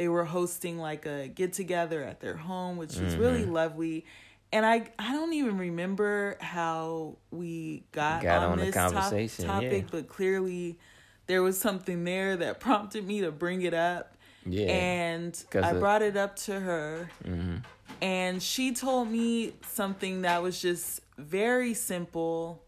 they 0.00 0.08
were 0.08 0.24
hosting 0.24 0.78
like 0.78 1.04
a 1.04 1.28
get 1.28 1.52
together 1.52 2.02
at 2.02 2.20
their 2.20 2.36
home 2.36 2.78
which 2.78 2.96
was 2.96 3.14
really 3.16 3.42
Mm-hmm. 3.42 3.52
lovely 3.52 4.04
and 4.50 4.64
I 4.64 4.88
I 4.98 5.12
don't 5.12 5.34
even 5.34 5.58
remember 5.58 6.38
how 6.40 7.16
we 7.30 7.84
got, 7.92 8.22
Got 8.22 8.44
on, 8.44 8.52
on 8.52 8.58
this 8.58 8.74
top- 8.74 8.94
topic 8.94 9.82
yeah. 9.82 9.88
but 9.90 10.08
clearly 10.08 10.78
there 11.26 11.42
was 11.42 11.58
something 11.60 12.04
there 12.04 12.36
that 12.38 12.60
prompted 12.60 13.06
me 13.06 13.20
to 13.20 13.30
bring 13.30 13.60
it 13.62 13.74
up. 13.74 14.16
Yeah. 14.46 14.66
And 14.68 15.44
I 15.54 15.70
of- 15.72 15.80
brought 15.80 16.00
it 16.02 16.16
up 16.16 16.34
to 16.46 16.58
her. 16.58 17.10
hmm 17.24 17.56
And 18.00 18.42
she 18.42 18.72
told 18.72 19.08
me 19.10 19.52
something 19.68 20.22
that 20.22 20.42
was 20.42 20.60
just 20.60 21.02
very 21.18 21.74
simple, 21.74 22.62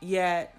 yet 0.00 0.54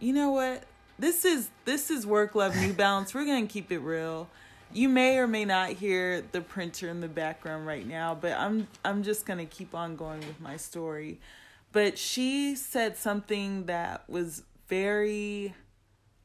you 0.00 0.12
know 0.14 0.30
what? 0.30 0.64
This 0.98 1.24
is 1.24 1.50
this 1.64 1.90
is 1.90 2.06
work 2.06 2.34
love 2.34 2.56
New 2.56 2.72
Balance. 2.72 3.14
We're 3.14 3.26
gonna 3.26 3.46
keep 3.46 3.70
it 3.70 3.78
real. 3.80 4.28
You 4.72 4.88
may 4.88 5.18
or 5.18 5.26
may 5.26 5.44
not 5.44 5.70
hear 5.70 6.22
the 6.32 6.40
printer 6.40 6.88
in 6.88 7.00
the 7.00 7.08
background 7.08 7.66
right 7.66 7.86
now, 7.86 8.14
but 8.14 8.32
I'm 8.32 8.68
I'm 8.84 9.02
just 9.02 9.26
gonna 9.26 9.46
keep 9.46 9.74
on 9.74 9.96
going 9.96 10.20
with 10.20 10.40
my 10.40 10.56
story. 10.56 11.20
But 11.72 11.98
she 11.98 12.54
said 12.54 12.96
something 12.96 13.66
that 13.66 14.08
was 14.08 14.44
very 14.68 15.54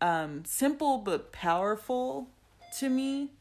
um, 0.01 0.43
simple 0.45 0.99
but 0.99 1.31
powerful 1.31 2.29
to 2.77 2.89
me. 2.89 3.31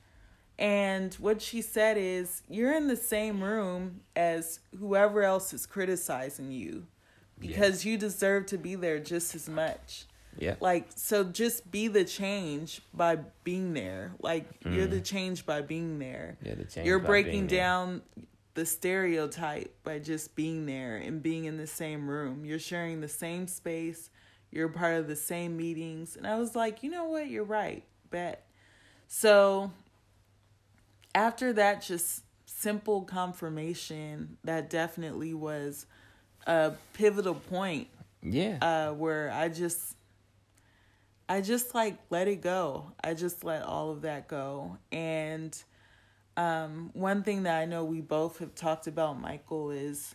And 0.59 1.13
what 1.15 1.43
she 1.43 1.61
said 1.63 1.97
is, 1.99 2.43
you're 2.49 2.75
in 2.75 2.87
the 2.87 2.97
same 2.97 3.43
room 3.43 4.01
as 4.15 4.61
whoever 4.79 5.23
else 5.23 5.53
is 5.53 5.67
criticizing 5.67 6.53
you 6.53 6.87
because 7.41 7.85
you 7.85 7.99
deserve 7.99 8.47
to 8.47 8.59
be 8.59 8.75
there 8.75 9.01
just 9.01 9.35
as 9.35 9.49
much. 9.49 10.07
Yeah. 10.39 10.57
Like, 10.61 10.89
so 10.97 11.25
just 11.25 11.71
be 11.71 11.89
the 11.89 12.05
change 12.05 12.83
by 12.93 13.17
being 13.45 13.73
there. 13.75 14.13
Like, 14.21 14.47
you're 14.65 14.87
Mm. 14.87 14.91
the 14.91 15.01
change 15.01 15.47
by 15.47 15.63
being 15.63 15.99
there. 15.99 16.37
Yeah, 16.43 16.55
the 16.57 16.65
change 16.65 16.87
You're 16.87 16.99
breaking 16.99 17.33
being 17.33 17.47
there. 17.47 17.59
down 17.59 18.03
the 18.55 18.67
stereotype 18.67 19.75
by 19.85 19.99
just 19.99 20.35
being 20.37 20.67
there 20.67 20.97
and 20.97 21.23
being 21.23 21.45
in 21.45 21.57
the 21.57 21.67
same 21.67 22.09
room. 22.09 22.45
You're 22.45 22.59
sharing 22.59 23.01
the 23.01 23.09
same 23.09 23.47
space. 23.49 24.11
You're 24.51 24.69
part 24.69 24.95
of 24.97 25.09
the 25.09 25.17
same 25.17 25.57
meetings. 25.57 26.17
And 26.17 26.27
I 26.27 26.39
was 26.39 26.55
like, 26.55 26.83
you 26.83 26.91
know 26.91 27.05
what? 27.05 27.29
You're 27.29 27.43
right. 27.45 27.83
Bet. 28.11 28.47
So 29.09 29.73
after 31.15 31.53
that, 31.55 31.83
just 31.83 32.23
simple 32.47 33.03
confirmation, 33.03 34.39
that 34.45 34.71
definitely 34.71 35.35
was 35.35 35.87
a 36.47 36.73
pivotal 36.93 37.35
point 37.35 37.89
Yeah. 38.23 38.59
uh, 38.63 38.95
where 38.95 39.31
I 39.31 39.49
just, 39.49 39.97
I 41.29 41.41
just 41.41 41.75
like 41.75 41.99
let 42.11 42.29
it 42.29 42.43
go. 42.43 42.93
I 43.03 43.15
just 43.15 43.45
let 43.45 43.63
all 43.63 43.91
of 43.91 44.03
that 44.03 44.29
go. 44.29 44.79
And 44.93 45.57
um, 46.37 46.91
one 46.95 47.23
thing 47.23 47.45
that 47.45 47.59
I 47.59 47.65
know 47.65 47.85
we 47.85 48.01
both 48.01 48.39
have 48.39 48.55
talked 48.55 48.87
about, 48.87 49.21
Michael, 49.21 49.71
is 49.71 50.15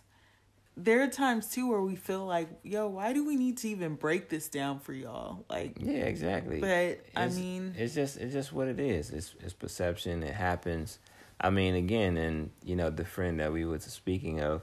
there 0.78 1.04
are 1.04 1.08
times 1.08 1.50
too 1.50 1.70
where 1.70 1.82
we 1.82 1.96
feel 1.96 2.26
like, 2.26 2.48
yo, 2.64 2.88
why 2.88 3.14
do 3.14 3.26
we 3.26 3.36
need 3.36 3.58
to 3.60 3.70
even 3.70 3.96
break 3.96 4.30
this 4.30 4.50
down 4.50 4.80
for 4.80 4.94
y'all? 4.94 5.46
Like, 5.50 5.78
yeah, 5.80 6.04
exactly. 6.04 6.60
but 6.60 7.06
I 7.16 7.28
mean, 7.28 7.74
it's 7.78 7.94
just 7.94 8.18
it's 8.18 8.34
just 8.34 8.54
what 8.54 8.68
it 8.68 8.80
is. 8.80 9.10
It's 9.10 9.36
it's 9.40 9.54
perception. 9.54 10.24
It 10.24 10.34
happens. 10.34 11.00
I 11.42 11.50
mean, 11.50 11.76
again, 11.76 12.18
and 12.18 12.52
you 12.64 12.76
know, 12.76 12.90
the 12.90 13.06
friend 13.06 13.40
that 13.40 13.52
we 13.52 13.66
were 13.66 13.80
speaking 13.80 14.42
of, 14.42 14.62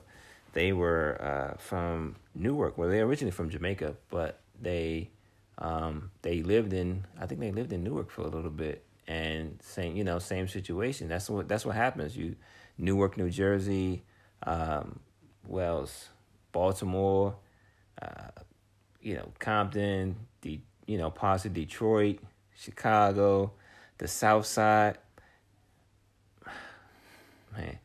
they 0.53 0.73
were 0.73 1.21
uh, 1.21 1.57
from 1.59 2.17
Newark. 2.35 2.79
Well, 2.79 2.89
they're 2.89 3.05
originally 3.05 3.33
from 3.33 3.51
Jamaica, 3.51 3.97
but 4.11 4.41
they 4.61 5.11
um, 5.59 6.11
they 6.23 6.43
lived 6.43 6.73
in 6.73 7.07
I 7.21 7.27
think 7.27 7.41
they 7.41 7.53
lived 7.53 7.73
in 7.73 7.83
Newark 7.83 8.11
for 8.11 8.23
a 8.23 8.29
little 8.29 8.51
bit, 8.51 8.85
and 9.07 9.61
same 9.63 9.97
you 9.97 10.05
know 10.05 10.19
same 10.19 10.49
situation. 10.49 11.09
That's 11.09 11.31
what 11.31 11.49
that's 11.49 11.65
what 11.65 11.77
happens. 11.77 12.17
You 12.17 12.37
Newark, 12.79 13.17
New 13.17 13.31
Jersey, 13.31 14.03
um, 14.43 15.01
Wells, 15.47 16.09
Baltimore, 16.53 17.37
uh, 18.01 18.43
you 19.01 19.15
know 19.15 19.33
Compton, 19.39 20.17
the 20.43 20.61
you 20.87 20.99
know 20.99 21.11
parts 21.11 21.45
of 21.45 21.55
Detroit, 21.55 22.19
Chicago, 22.55 23.53
the 23.99 24.09
South 24.09 24.47
Side. 24.47 24.99
Man, 27.57 27.79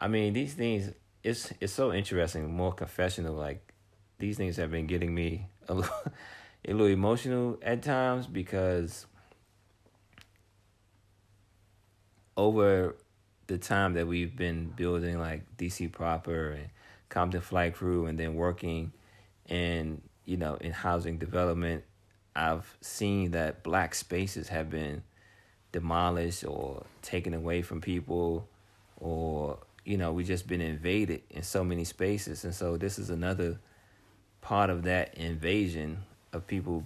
I 0.00 0.08
mean 0.08 0.32
these 0.32 0.54
things. 0.54 0.92
It's 1.24 1.52
it's 1.60 1.72
so 1.72 1.92
interesting. 1.92 2.54
More 2.54 2.72
confessional. 2.72 3.34
Like 3.34 3.72
these 4.18 4.36
things 4.36 4.56
have 4.56 4.70
been 4.70 4.86
getting 4.86 5.14
me 5.14 5.46
a 5.68 5.74
little, 5.74 5.94
a 6.68 6.72
little 6.72 6.86
emotional 6.86 7.58
at 7.62 7.82
times 7.82 8.26
because 8.26 9.06
over 12.36 12.94
the 13.46 13.56
time 13.56 13.94
that 13.94 14.06
we've 14.06 14.36
been 14.36 14.66
building 14.76 15.18
like 15.18 15.42
DC 15.56 15.90
proper 15.90 16.50
and 16.50 16.68
Compton 17.08 17.40
Flight 17.40 17.74
Crew 17.74 18.04
and 18.04 18.18
then 18.18 18.34
working 18.34 18.92
in 19.46 20.02
you 20.26 20.36
know 20.36 20.56
in 20.56 20.72
housing 20.72 21.16
development, 21.16 21.84
I've 22.36 22.76
seen 22.82 23.30
that 23.30 23.62
black 23.62 23.94
spaces 23.94 24.48
have 24.48 24.68
been 24.68 25.02
demolished 25.72 26.44
or 26.44 26.84
taken 27.00 27.32
away 27.32 27.62
from 27.62 27.80
people 27.80 28.46
or 28.98 29.58
you 29.86 29.96
know 29.96 30.12
we 30.12 30.22
just 30.22 30.46
been 30.46 30.60
invaded 30.60 31.22
in 31.30 31.42
so 31.42 31.64
many 31.64 31.84
spaces. 31.84 32.44
And 32.44 32.54
so 32.54 32.76
this 32.76 32.98
is 32.98 33.08
another 33.08 33.58
part 34.42 34.68
of 34.68 34.82
that 34.82 35.14
invasion 35.14 36.04
of 36.32 36.46
people 36.46 36.84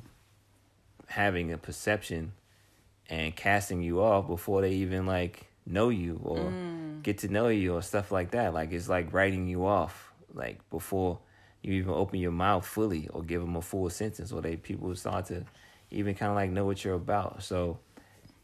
having 1.06 1.52
a 1.52 1.58
perception 1.58 2.32
and 3.08 3.34
casting 3.34 3.82
you 3.82 4.00
off 4.02 4.26
before 4.26 4.62
they 4.62 4.72
even 4.72 5.06
like 5.06 5.46
know 5.66 5.88
you 5.88 6.20
or 6.24 6.38
mm. 6.38 7.02
get 7.02 7.18
to 7.18 7.28
know 7.28 7.48
you 7.48 7.74
or 7.74 7.82
stuff 7.82 8.10
like 8.10 8.30
that. 8.32 8.54
Like 8.54 8.72
it's 8.72 8.88
like 8.88 9.12
writing 9.12 9.48
you 9.48 9.66
off 9.66 10.12
like 10.34 10.58
before 10.70 11.18
you 11.62 11.74
even 11.74 11.92
open 11.92 12.18
your 12.18 12.32
mouth 12.32 12.66
fully 12.66 13.08
or 13.08 13.22
give 13.22 13.40
them 13.40 13.56
a 13.56 13.62
full 13.62 13.88
sentence 13.90 14.32
or 14.32 14.40
they 14.40 14.56
people 14.56 14.94
start 14.96 15.26
to 15.26 15.44
even 15.90 16.14
kind 16.14 16.30
of 16.30 16.36
like 16.36 16.50
know 16.50 16.64
what 16.64 16.84
you're 16.84 16.94
about. 16.94 17.42
So 17.42 17.78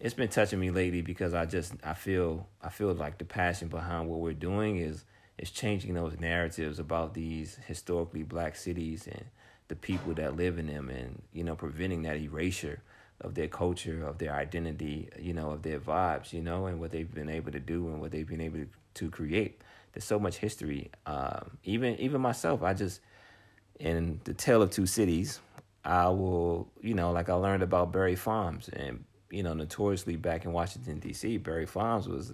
it's 0.00 0.14
been 0.14 0.28
touching 0.28 0.60
me 0.60 0.70
lately 0.70 1.02
because 1.02 1.34
I 1.34 1.44
just 1.44 1.74
I 1.82 1.94
feel 1.94 2.46
I 2.62 2.68
feel 2.68 2.92
like 2.92 3.18
the 3.18 3.24
passion 3.24 3.68
behind 3.68 4.08
what 4.08 4.20
we're 4.20 4.34
doing 4.34 4.78
is 4.78 5.04
is 5.38 5.50
changing 5.50 5.94
those 5.94 6.18
narratives 6.18 6.78
about 6.78 7.14
these 7.14 7.58
historically 7.66 8.22
black 8.22 8.56
cities 8.56 9.06
and 9.06 9.24
the 9.68 9.76
people 9.76 10.14
that 10.14 10.36
live 10.36 10.58
in 10.58 10.66
them 10.66 10.88
and 10.88 11.22
you 11.32 11.44
know 11.44 11.54
preventing 11.54 12.02
that 12.02 12.16
erasure 12.16 12.82
of 13.20 13.34
their 13.34 13.48
culture 13.48 14.04
of 14.04 14.18
their 14.18 14.34
identity 14.34 15.08
you 15.18 15.32
know 15.32 15.50
of 15.50 15.62
their 15.62 15.78
vibes 15.78 16.32
you 16.32 16.40
know 16.40 16.66
and 16.66 16.80
what 16.80 16.90
they've 16.90 17.14
been 17.14 17.28
able 17.28 17.52
to 17.52 17.60
do 17.60 17.88
and 17.88 18.00
what 18.00 18.10
they've 18.10 18.28
been 18.28 18.40
able 18.40 18.64
to 18.94 19.10
create 19.10 19.60
there's 19.92 20.04
so 20.04 20.18
much 20.18 20.36
history 20.36 20.90
um, 21.06 21.58
even 21.64 21.94
even 21.96 22.20
myself 22.20 22.62
I 22.62 22.74
just 22.74 23.00
in 23.78 24.20
the 24.24 24.34
tale 24.34 24.62
of 24.62 24.70
two 24.70 24.86
cities 24.86 25.40
I 25.84 26.08
will 26.08 26.68
you 26.80 26.94
know 26.94 27.12
like 27.12 27.28
I 27.28 27.34
learned 27.34 27.62
about 27.62 27.92
Barry 27.92 28.16
Farms 28.16 28.68
and 28.68 29.04
you 29.30 29.42
know 29.42 29.52
notoriously 29.52 30.16
back 30.16 30.44
in 30.44 30.52
Washington 30.52 30.98
D.C. 30.98 31.36
Barry 31.38 31.66
Farms 31.66 32.08
was 32.08 32.32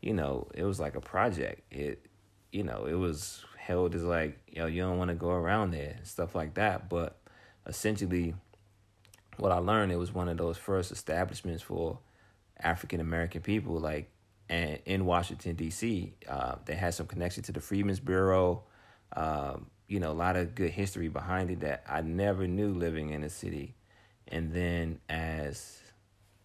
you 0.00 0.12
know 0.12 0.48
it 0.54 0.64
was 0.64 0.80
like 0.80 0.96
a 0.96 1.00
project 1.00 1.62
it 1.70 2.06
you 2.54 2.62
know, 2.62 2.86
it 2.86 2.94
was 2.94 3.44
held 3.64 3.94
as 3.94 4.02
like, 4.02 4.38
you 4.48 4.60
know, 4.60 4.66
you 4.66 4.82
don't 4.82 4.98
want 4.98 5.08
to 5.08 5.14
go 5.14 5.30
around 5.30 5.70
there 5.70 5.96
stuff 6.02 6.34
like 6.34 6.54
that. 6.54 6.88
But 6.88 7.16
essentially, 7.66 8.34
what 9.38 9.52
I 9.52 9.58
learned, 9.58 9.90
it 9.90 9.96
was 9.96 10.12
one 10.12 10.28
of 10.28 10.36
those 10.36 10.58
first 10.58 10.92
establishments 10.92 11.62
for 11.62 11.98
African 12.60 13.00
American 13.00 13.40
people, 13.40 13.78
like, 13.80 14.10
and 14.48 14.78
in 14.84 15.06
Washington 15.06 15.56
D.C. 15.56 16.12
Uh, 16.28 16.56
they 16.66 16.74
had 16.74 16.92
some 16.92 17.06
connection 17.06 17.42
to 17.44 17.52
the 17.52 17.60
Freedmen's 17.60 18.00
Bureau. 18.00 18.64
Um, 19.16 19.66
you 19.88 20.00
know, 20.00 20.10
a 20.10 20.12
lot 20.12 20.36
of 20.36 20.54
good 20.54 20.70
history 20.70 21.08
behind 21.08 21.50
it 21.50 21.60
that 21.60 21.84
I 21.88 22.02
never 22.02 22.46
knew 22.46 22.72
living 22.72 23.10
in 23.10 23.22
the 23.22 23.30
city. 23.30 23.74
And 24.28 24.52
then 24.52 25.00
as 25.08 25.78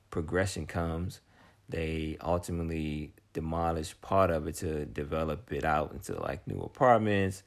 progression 0.10 0.66
comes, 0.66 1.20
they 1.68 2.18
ultimately 2.22 3.14
demolish 3.34 4.00
part 4.02 4.32
of 4.32 4.48
it 4.48 4.56
to 4.56 4.86
develop 4.86 5.52
it 5.52 5.64
out 5.64 5.92
into 5.94 6.20
like 6.22 6.46
new 6.48 6.60
apartments, 6.62 7.44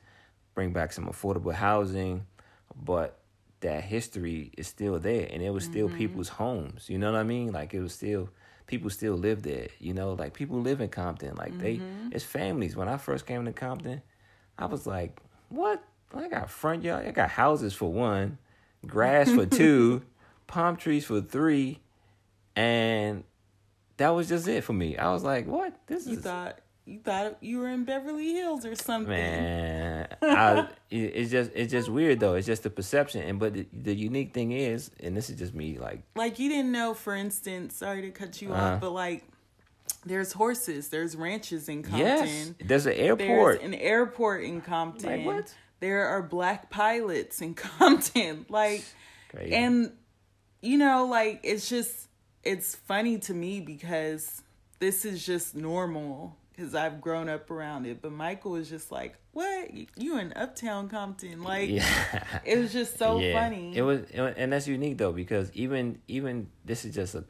bring 0.55 0.73
back 0.73 0.93
some 0.93 1.07
affordable 1.07 1.53
housing, 1.53 2.27
but 2.75 3.19
that 3.61 3.85
history 3.85 4.51
is 4.57 4.67
still 4.67 4.99
there 4.99 5.29
and 5.31 5.43
it 5.43 5.51
was 5.51 5.65
still 5.65 5.89
mm-hmm. 5.89 5.99
people's 5.99 6.29
homes. 6.29 6.89
You 6.89 6.99
know 6.99 7.13
what 7.13 7.19
I 7.19 7.25
mean? 7.25 7.53
Like 7.53 7.75
it 7.75 7.81
was 7.81 7.95
still 7.95 8.29
people 8.67 8.91
still 8.91 9.15
live 9.15 9.43
there. 9.43 9.69
You 9.79 9.95
know, 9.95 10.13
like 10.13 10.35
people 10.35 10.61
live 10.61 10.81
in 10.81 10.89
Compton. 10.89 11.35
Like 11.37 11.59
they 11.59 11.77
mm-hmm. 11.77 12.11
it's 12.13 12.25
families. 12.25 12.77
When 12.77 12.89
I 12.89 12.97
first 12.97 13.27
came 13.27 13.45
to 13.45 13.53
Compton, 13.53 14.03
I 14.59 14.67
was 14.67 14.87
like, 14.87 15.19
What? 15.49 15.83
I 16.15 16.29
got 16.29 16.51
front 16.51 16.83
yard, 16.85 17.07
I 17.07 17.11
got 17.11 17.31
houses 17.31 17.73
for 17.73 17.91
one, 17.91 18.37
grass 18.87 19.31
for 19.31 19.47
two, 19.61 20.03
palm 20.47 20.77
trees 20.77 21.07
for 21.07 21.23
three, 21.23 21.81
and 22.55 23.25
that 23.99 24.11
was 24.11 24.29
just 24.29 24.47
it 24.49 24.65
for 24.65 24.73
me. 24.73 24.97
I 24.97 25.13
was 25.13 25.23
like, 25.23 25.47
"What? 25.47 25.75
This 25.87 26.07
you 26.07 26.15
is 26.15 26.21
thought 26.21 26.59
you 26.85 26.99
thought 26.99 27.37
you 27.43 27.59
were 27.61 27.69
in 27.69 27.85
Beverly 27.85 28.33
Hills 28.33 28.65
or 28.67 28.75
something. 28.75 29.11
man." 29.11 30.09
I, 30.23 30.69
it's 30.91 31.31
just 31.31 31.51
it's 31.55 31.71
just 31.71 31.89
weird 31.89 32.21
though. 32.21 32.35
It's 32.35 32.47
just 32.47 32.63
the 32.65 32.71
perception, 32.71 33.23
and 33.23 33.39
but 33.39 33.55
the, 33.55 33.67
the 33.73 33.95
unique 33.95 34.33
thing 34.35 34.53
is, 34.53 34.91
and 35.01 35.17
this 35.17 35.31
is 35.31 35.39
just 35.39 35.55
me, 35.55 35.79
like 35.79 36.03
Like 36.17 36.39
you 36.39 36.49
didn't 36.49 36.73
know, 36.73 36.95
for 36.95 37.15
instance, 37.15 37.77
sorry 37.77 38.03
to 38.03 38.11
cut 38.11 38.41
you 38.43 38.53
Uh-huh. 38.53 38.75
off, 38.75 38.81
but 38.81 38.91
like 38.93 39.25
there's 40.05 40.33
horses, 40.33 40.89
there's 40.89 41.15
ranches 41.17 41.69
in 41.69 41.83
Compton. 41.83 41.99
yes, 42.01 42.53
there's 42.65 42.87
an 42.87 42.97
There's 42.97 43.09
airport. 43.21 43.63
an 43.63 43.75
airport 43.75 44.43
in 44.45 44.61
Compton. 44.61 45.11
Like, 45.11 45.27
what? 45.27 45.55
There 45.81 46.07
are 46.07 46.23
black 46.23 46.71
pilots 46.71 47.41
in 47.41 47.55
Compton. 47.55 48.47
Like 48.49 48.85
Crazy. 49.31 49.55
and 49.55 49.93
you 50.61 50.79
know, 50.79 51.07
like 51.07 51.41
it's 51.43 51.69
just 51.69 52.09
it's 52.43 52.75
funny 52.75 53.19
to 53.19 53.35
me 53.35 53.61
because 53.61 54.43
this 54.79 55.05
is 55.05 55.25
just 55.25 55.55
normal 55.55 56.37
because 56.51 56.75
I've 56.75 57.01
grown 57.01 57.29
up 57.29 57.51
around 57.51 57.87
it. 57.87 58.03
But 58.03 58.13
Michael 58.13 58.53
was 58.53 58.69
just 58.69 58.93
like, 58.93 59.17
"What? 59.33 59.71
You 59.97 60.19
in 60.19 60.33
Uptown 60.35 60.89
Compton?" 60.89 61.43
Like, 61.43 61.71
yeah. 61.71 62.25
it 62.45 62.59
was 62.59 62.73
just 62.73 62.99
so 62.99 63.19
yeah. 63.19 63.41
funny. 63.41 63.77
It 63.77 63.83
was, 63.83 64.03
and 64.11 64.53
that's 64.53 64.67
unique 64.67 64.99
though 64.99 65.13
because 65.13 65.51
even 65.55 66.01
even 66.09 66.49
this 66.65 66.85
is 66.85 66.95
just 66.95 67.15
a 67.15 67.25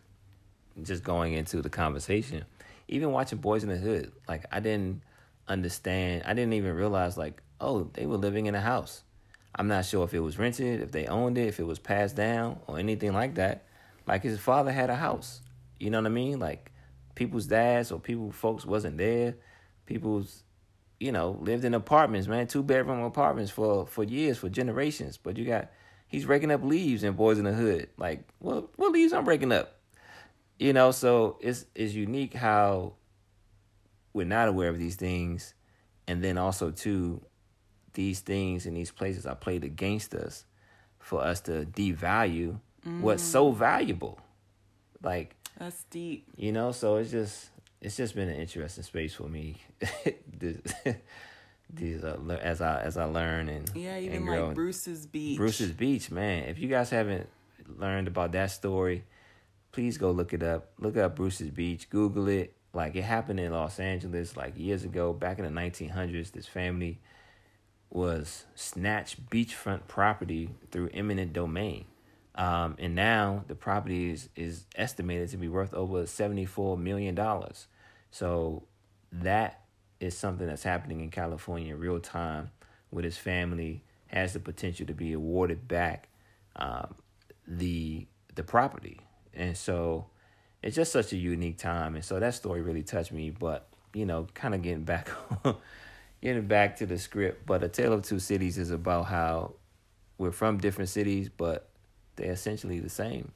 just 0.82 1.04
going 1.04 1.34
into 1.34 1.62
the 1.62 1.70
conversation. 1.70 2.44
Even 2.88 3.12
watching 3.12 3.38
Boys 3.38 3.62
in 3.62 3.68
the 3.68 3.76
Hood, 3.76 4.12
like 4.28 4.44
I 4.50 4.60
didn't 4.60 5.02
understand. 5.48 6.24
I 6.26 6.34
didn't 6.34 6.54
even 6.54 6.74
realize 6.74 7.16
like, 7.16 7.42
oh, 7.60 7.90
they 7.94 8.06
were 8.06 8.16
living 8.16 8.46
in 8.46 8.54
a 8.54 8.60
house. 8.60 9.02
I'm 9.54 9.68
not 9.68 9.84
sure 9.84 10.04
if 10.04 10.14
it 10.14 10.20
was 10.20 10.38
rented, 10.38 10.80
if 10.80 10.92
they 10.92 11.06
owned 11.06 11.36
it, 11.36 11.46
if 11.46 11.60
it 11.60 11.66
was 11.66 11.78
passed 11.78 12.16
down, 12.16 12.58
or 12.66 12.78
anything 12.78 13.12
like 13.12 13.34
that. 13.34 13.64
Like 14.06 14.22
his 14.22 14.38
father 14.38 14.72
had 14.72 14.90
a 14.90 14.96
house. 14.96 15.40
You 15.78 15.90
know 15.90 15.98
what 15.98 16.06
I 16.06 16.10
mean? 16.10 16.38
Like 16.38 16.72
people's 17.14 17.46
dads 17.46 17.92
or 17.92 18.00
people 18.00 18.30
folks 18.32 18.64
wasn't 18.64 18.98
there. 18.98 19.36
People's 19.86 20.44
you 21.02 21.10
know, 21.10 21.36
lived 21.40 21.64
in 21.64 21.74
apartments, 21.74 22.28
man, 22.28 22.46
two 22.46 22.62
bedroom 22.62 23.02
apartments 23.02 23.50
for 23.50 23.86
for 23.86 24.04
years, 24.04 24.38
for 24.38 24.48
generations. 24.48 25.16
But 25.16 25.36
you 25.36 25.44
got 25.44 25.68
he's 26.06 26.26
raking 26.26 26.52
up 26.52 26.62
leaves 26.62 27.02
in 27.02 27.14
Boys 27.14 27.38
in 27.38 27.44
the 27.44 27.52
Hood. 27.52 27.88
Like, 27.98 28.22
what 28.38 28.68
what 28.78 28.92
leaves 28.92 29.12
I'm 29.12 29.28
raking 29.28 29.50
up? 29.50 29.74
You 30.60 30.72
know, 30.72 30.92
so 30.92 31.38
it's 31.40 31.66
it's 31.74 31.92
unique 31.92 32.34
how 32.34 32.92
we're 34.12 34.26
not 34.26 34.46
aware 34.46 34.68
of 34.68 34.78
these 34.78 34.94
things, 34.94 35.54
and 36.06 36.22
then 36.22 36.38
also 36.38 36.70
too, 36.70 37.20
these 37.94 38.20
things 38.20 38.64
and 38.64 38.76
these 38.76 38.92
places 38.92 39.26
are 39.26 39.34
played 39.34 39.64
against 39.64 40.14
us 40.14 40.44
for 41.00 41.20
us 41.20 41.40
to 41.40 41.66
devalue 41.66 42.60
mm. 42.86 43.00
what's 43.00 43.22
so 43.22 43.50
valuable. 43.50 44.18
Like 45.02 45.34
that's 45.58 45.84
deep. 45.84 46.26
You 46.36 46.52
know, 46.52 46.72
so 46.72 46.96
it's 46.96 47.10
just 47.10 47.50
it's 47.80 47.96
just 47.96 48.14
been 48.14 48.28
an 48.28 48.36
interesting 48.36 48.84
space 48.84 49.14
for 49.14 49.28
me. 49.28 49.56
this, 50.38 50.56
these 51.72 52.04
uh, 52.04 52.18
as 52.40 52.60
I 52.60 52.80
as 52.80 52.96
I 52.96 53.04
learn 53.04 53.48
and 53.48 53.70
yeah, 53.74 53.98
even 53.98 54.18
and 54.18 54.26
grow. 54.26 54.46
like 54.46 54.54
Bruce's 54.54 55.06
Beach. 55.06 55.36
Bruce's 55.36 55.72
Beach, 55.72 56.10
man. 56.10 56.44
If 56.44 56.58
you 56.58 56.68
guys 56.68 56.90
haven't 56.90 57.28
learned 57.78 58.08
about 58.08 58.32
that 58.32 58.50
story, 58.50 59.04
please 59.72 59.98
go 59.98 60.10
look 60.10 60.32
it 60.32 60.42
up. 60.42 60.70
Look 60.78 60.96
up 60.96 61.16
Bruce's 61.16 61.50
Beach. 61.50 61.90
Google 61.90 62.28
it. 62.28 62.54
Like 62.74 62.96
it 62.96 63.02
happened 63.02 63.40
in 63.40 63.52
Los 63.52 63.78
Angeles 63.80 64.36
like 64.36 64.58
years 64.58 64.84
ago, 64.84 65.12
back 65.12 65.38
in 65.38 65.44
the 65.44 65.60
1900s. 65.60 66.32
This 66.32 66.46
family 66.46 67.00
was 67.90 68.46
snatched 68.54 69.28
beachfront 69.28 69.86
property 69.88 70.48
through 70.70 70.88
eminent 70.94 71.32
domain. 71.32 71.84
Um, 72.34 72.76
and 72.78 72.94
now 72.94 73.44
the 73.46 73.54
property 73.54 74.10
is, 74.10 74.28
is 74.36 74.64
estimated 74.74 75.30
to 75.30 75.36
be 75.36 75.48
worth 75.48 75.74
over 75.74 76.04
$74 76.04 76.78
million. 76.78 77.18
So 78.10 78.64
that 79.12 79.60
is 80.00 80.16
something 80.16 80.46
that's 80.46 80.62
happening 80.62 81.00
in 81.00 81.10
California 81.10 81.74
in 81.74 81.80
real 81.80 82.00
time 82.00 82.50
with 82.90 83.04
his 83.04 83.16
family 83.16 83.82
has 84.06 84.34
the 84.34 84.40
potential 84.40 84.86
to 84.86 84.94
be 84.94 85.12
awarded 85.12 85.66
back 85.66 86.08
um, 86.56 86.94
the 87.46 88.06
the 88.34 88.42
property. 88.42 89.00
And 89.34 89.56
so 89.56 90.06
it's 90.62 90.76
just 90.76 90.92
such 90.92 91.12
a 91.12 91.16
unique 91.16 91.58
time. 91.58 91.94
And 91.94 92.04
so 92.04 92.20
that 92.20 92.34
story 92.34 92.62
really 92.62 92.82
touched 92.82 93.12
me. 93.12 93.30
But, 93.30 93.68
you 93.94 94.06
know, 94.06 94.26
kind 94.34 94.54
of 94.54 94.62
getting 94.62 94.84
back 94.84 95.10
getting 96.22 96.46
back 96.46 96.76
to 96.76 96.86
the 96.86 96.98
script. 96.98 97.46
But 97.46 97.62
A 97.62 97.68
Tale 97.68 97.94
of 97.94 98.02
Two 98.02 98.18
Cities 98.18 98.58
is 98.58 98.70
about 98.70 99.04
how 99.04 99.54
we're 100.18 100.30
from 100.30 100.58
different 100.58 100.90
cities, 100.90 101.28
but 101.28 101.68
they're 102.16 102.32
essentially 102.32 102.80
the 102.80 102.90
same. 102.90 103.32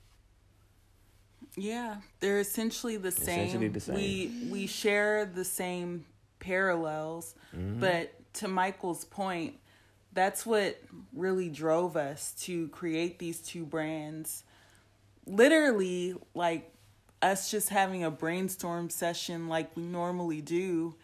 Yeah, 1.56 1.96
they're 2.20 2.40
essentially 2.40 2.96
the 2.96 3.10
same. 3.10 3.46
Essentially 3.46 3.68
the 3.68 3.80
same. 3.80 3.94
We 3.94 4.48
we 4.50 4.66
share 4.66 5.24
the 5.24 5.44
same 5.44 6.04
parallels, 6.38 7.34
mm-hmm. 7.56 7.80
but 7.80 8.12
to 8.34 8.48
Michael's 8.48 9.04
point, 9.04 9.54
that's 10.12 10.44
what 10.44 10.78
really 11.14 11.48
drove 11.48 11.96
us 11.96 12.32
to 12.40 12.68
create 12.68 13.18
these 13.18 13.40
two 13.40 13.64
brands. 13.64 14.44
Literally, 15.26 16.14
like 16.34 16.72
us 17.22 17.50
just 17.50 17.70
having 17.70 18.04
a 18.04 18.10
brainstorm 18.10 18.90
session 18.90 19.48
like 19.48 19.74
we 19.76 19.82
normally 19.82 20.42
do 20.42 20.94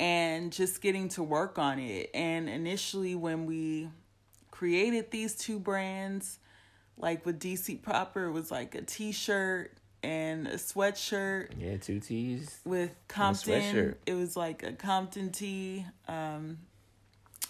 and 0.00 0.52
just 0.52 0.80
getting 0.80 1.08
to 1.10 1.22
work 1.22 1.58
on 1.58 1.78
it. 1.78 2.10
And 2.12 2.48
initially, 2.48 3.14
when 3.14 3.46
we 3.46 3.88
created 4.50 5.10
these 5.10 5.34
two 5.36 5.58
brands, 5.58 6.38
like 6.98 7.24
with 7.26 7.40
DC 7.40 7.82
Proper, 7.82 8.26
it 8.26 8.32
was 8.32 8.50
like 8.50 8.74
a 8.74 8.82
t 8.82 9.12
shirt 9.12 9.72
and 10.02 10.46
a 10.46 10.54
sweatshirt. 10.54 11.48
Yeah, 11.58 11.76
two 11.78 12.00
tees. 12.00 12.60
With 12.64 12.90
Compton, 13.08 13.96
it 14.06 14.14
was 14.14 14.36
like 14.36 14.62
a 14.62 14.72
Compton 14.72 15.30
tee 15.30 15.84
um, 16.08 16.58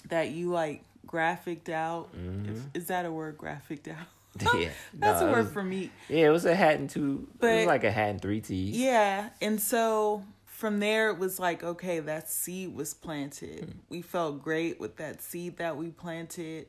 that 0.09 0.31
you 0.31 0.51
like 0.51 0.83
graphicked 1.07 1.69
out. 1.69 2.15
Mm-hmm. 2.17 2.53
If, 2.53 2.83
is 2.83 2.87
that 2.89 3.05
a 3.05 3.13
word, 3.13 3.37
graphicked 3.37 3.89
out? 3.89 3.97
yeah, 4.59 4.71
that's 4.95 5.21
no, 5.21 5.29
a 5.29 5.33
word 5.33 5.45
was, 5.45 5.53
for 5.53 5.63
me. 5.63 5.91
Yeah, 6.09 6.27
it 6.27 6.31
was 6.31 6.45
a 6.45 6.55
hat 6.55 6.79
and 6.79 6.91
two. 6.91 7.29
But, 7.39 7.51
it 7.51 7.57
was 7.59 7.67
like 7.67 7.85
a 7.85 7.91
hat 7.91 8.11
and 8.11 8.21
three 8.21 8.41
tees. 8.41 8.77
Yeah, 8.77 9.29
and 9.41 9.61
so 9.61 10.25
from 10.47 10.81
there 10.81 11.11
it 11.11 11.19
was 11.19 11.39
like, 11.39 11.63
okay, 11.63 12.01
that 12.01 12.29
seed 12.29 12.75
was 12.75 12.95
planted. 12.95 13.65
Hmm. 13.65 13.79
We 13.89 14.03
felt 14.03 14.43
great 14.43 14.81
with 14.81 14.97
that 14.97 15.23
seed 15.23 15.59
that 15.59 15.77
we 15.77 15.91
planted. 15.91 16.67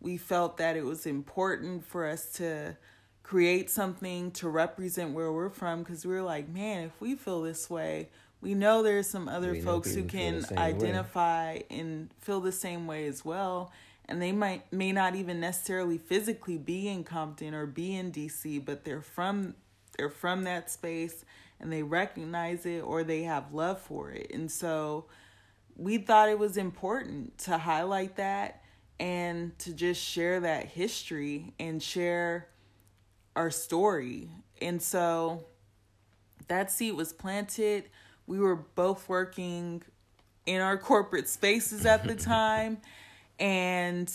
We 0.00 0.16
felt 0.16 0.56
that 0.58 0.76
it 0.76 0.84
was 0.84 1.06
important 1.06 1.84
for 1.84 2.06
us 2.06 2.32
to 2.34 2.76
create 3.22 3.70
something 3.70 4.30
to 4.32 4.48
represent 4.48 5.12
where 5.12 5.30
we're 5.30 5.50
from 5.50 5.80
because 5.80 6.04
we 6.04 6.12
were 6.12 6.22
like, 6.22 6.48
man, 6.48 6.84
if 6.84 7.00
we 7.00 7.14
feel 7.14 7.42
this 7.42 7.68
way, 7.68 8.08
we 8.40 8.54
know 8.54 8.82
there's 8.82 9.06
some 9.06 9.28
other 9.28 9.52
we 9.52 9.60
folks 9.60 9.94
who 9.94 10.04
can 10.04 10.44
identify 10.56 11.54
way. 11.54 11.66
and 11.70 12.10
feel 12.20 12.40
the 12.40 12.52
same 12.52 12.86
way 12.86 13.06
as 13.06 13.24
well 13.24 13.70
and 14.10 14.20
they 14.20 14.32
might 14.32 14.70
may 14.72 14.90
not 14.90 15.14
even 15.14 15.40
necessarily 15.40 15.96
physically 15.96 16.58
be 16.58 16.88
in 16.88 17.04
Compton 17.04 17.54
or 17.54 17.64
be 17.64 17.94
in 17.94 18.10
DC, 18.10 18.62
but 18.62 18.84
they're 18.84 19.00
from 19.00 19.54
they're 19.96 20.10
from 20.10 20.44
that 20.44 20.68
space 20.70 21.24
and 21.60 21.72
they 21.72 21.82
recognize 21.82 22.66
it 22.66 22.80
or 22.80 23.04
they 23.04 23.22
have 23.22 23.54
love 23.54 23.80
for 23.80 24.10
it. 24.10 24.30
And 24.34 24.50
so 24.50 25.04
we 25.76 25.98
thought 25.98 26.28
it 26.28 26.38
was 26.38 26.56
important 26.56 27.38
to 27.38 27.58
highlight 27.58 28.16
that 28.16 28.62
and 29.00 29.58
to 29.58 29.72
just 29.72 30.00
share 30.00 30.40
that 30.40 30.66
history 30.66 31.54
and 31.58 31.82
share 31.82 32.46
our 33.34 33.50
story. 33.50 34.28
And 34.60 34.80
so 34.80 35.44
that 36.48 36.70
seed 36.70 36.94
was 36.94 37.12
planted. 37.12 37.84
We 38.26 38.38
were 38.38 38.56
both 38.56 39.08
working 39.08 39.82
in 40.44 40.60
our 40.60 40.76
corporate 40.76 41.28
spaces 41.28 41.86
at 41.86 42.04
the 42.04 42.14
time 42.14 42.78
and 43.38 44.12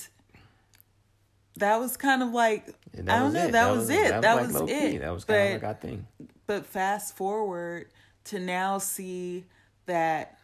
that 1.57 1.77
was 1.77 1.97
kind 1.97 2.21
of 2.21 2.29
like 2.29 2.67
I 2.93 3.01
don't 3.01 3.33
know. 3.33 3.39
That, 3.39 3.51
that, 3.53 3.71
was, 3.71 3.89
it. 3.89 4.21
That, 4.21 4.41
was, 4.41 4.53
like 4.53 4.69
it. 4.69 5.01
That 5.01 5.13
was 5.13 5.25
kind 5.25 5.37
but, 5.39 5.55
of 5.55 5.61
like 5.61 5.63
our 5.63 5.73
thing. 5.81 6.07
But 6.45 6.65
fast 6.67 7.17
forward 7.17 7.87
to 8.25 8.39
now 8.39 8.77
see 8.77 9.45
that 9.87 10.37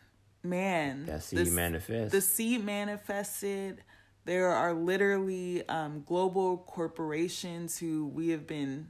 man, 0.44 1.06
that 1.06 1.22
seed 1.24 1.52
manifest. 1.52 2.12
The 2.12 2.22
seed 2.22 2.66
manifested. 2.66 3.84
There 4.26 4.50
are 4.50 4.74
literally 4.74 5.68
um, 5.68 6.04
global 6.06 6.58
corporations 6.58 7.80
who 7.80 8.06
we 8.06 8.30
have 8.30 8.46
been 8.46 8.90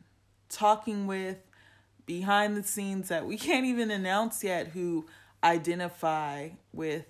talking 0.50 1.08
with 1.08 1.38
behind 2.06 2.58
the 2.58 2.64
scenes 2.64 3.08
that 3.10 3.26
we 3.26 3.38
can't 3.48 3.66
even 3.66 3.92
announce 3.92 4.44
yet 4.44 4.68
who 4.68 5.06
identify 5.44 6.50
with 6.72 7.06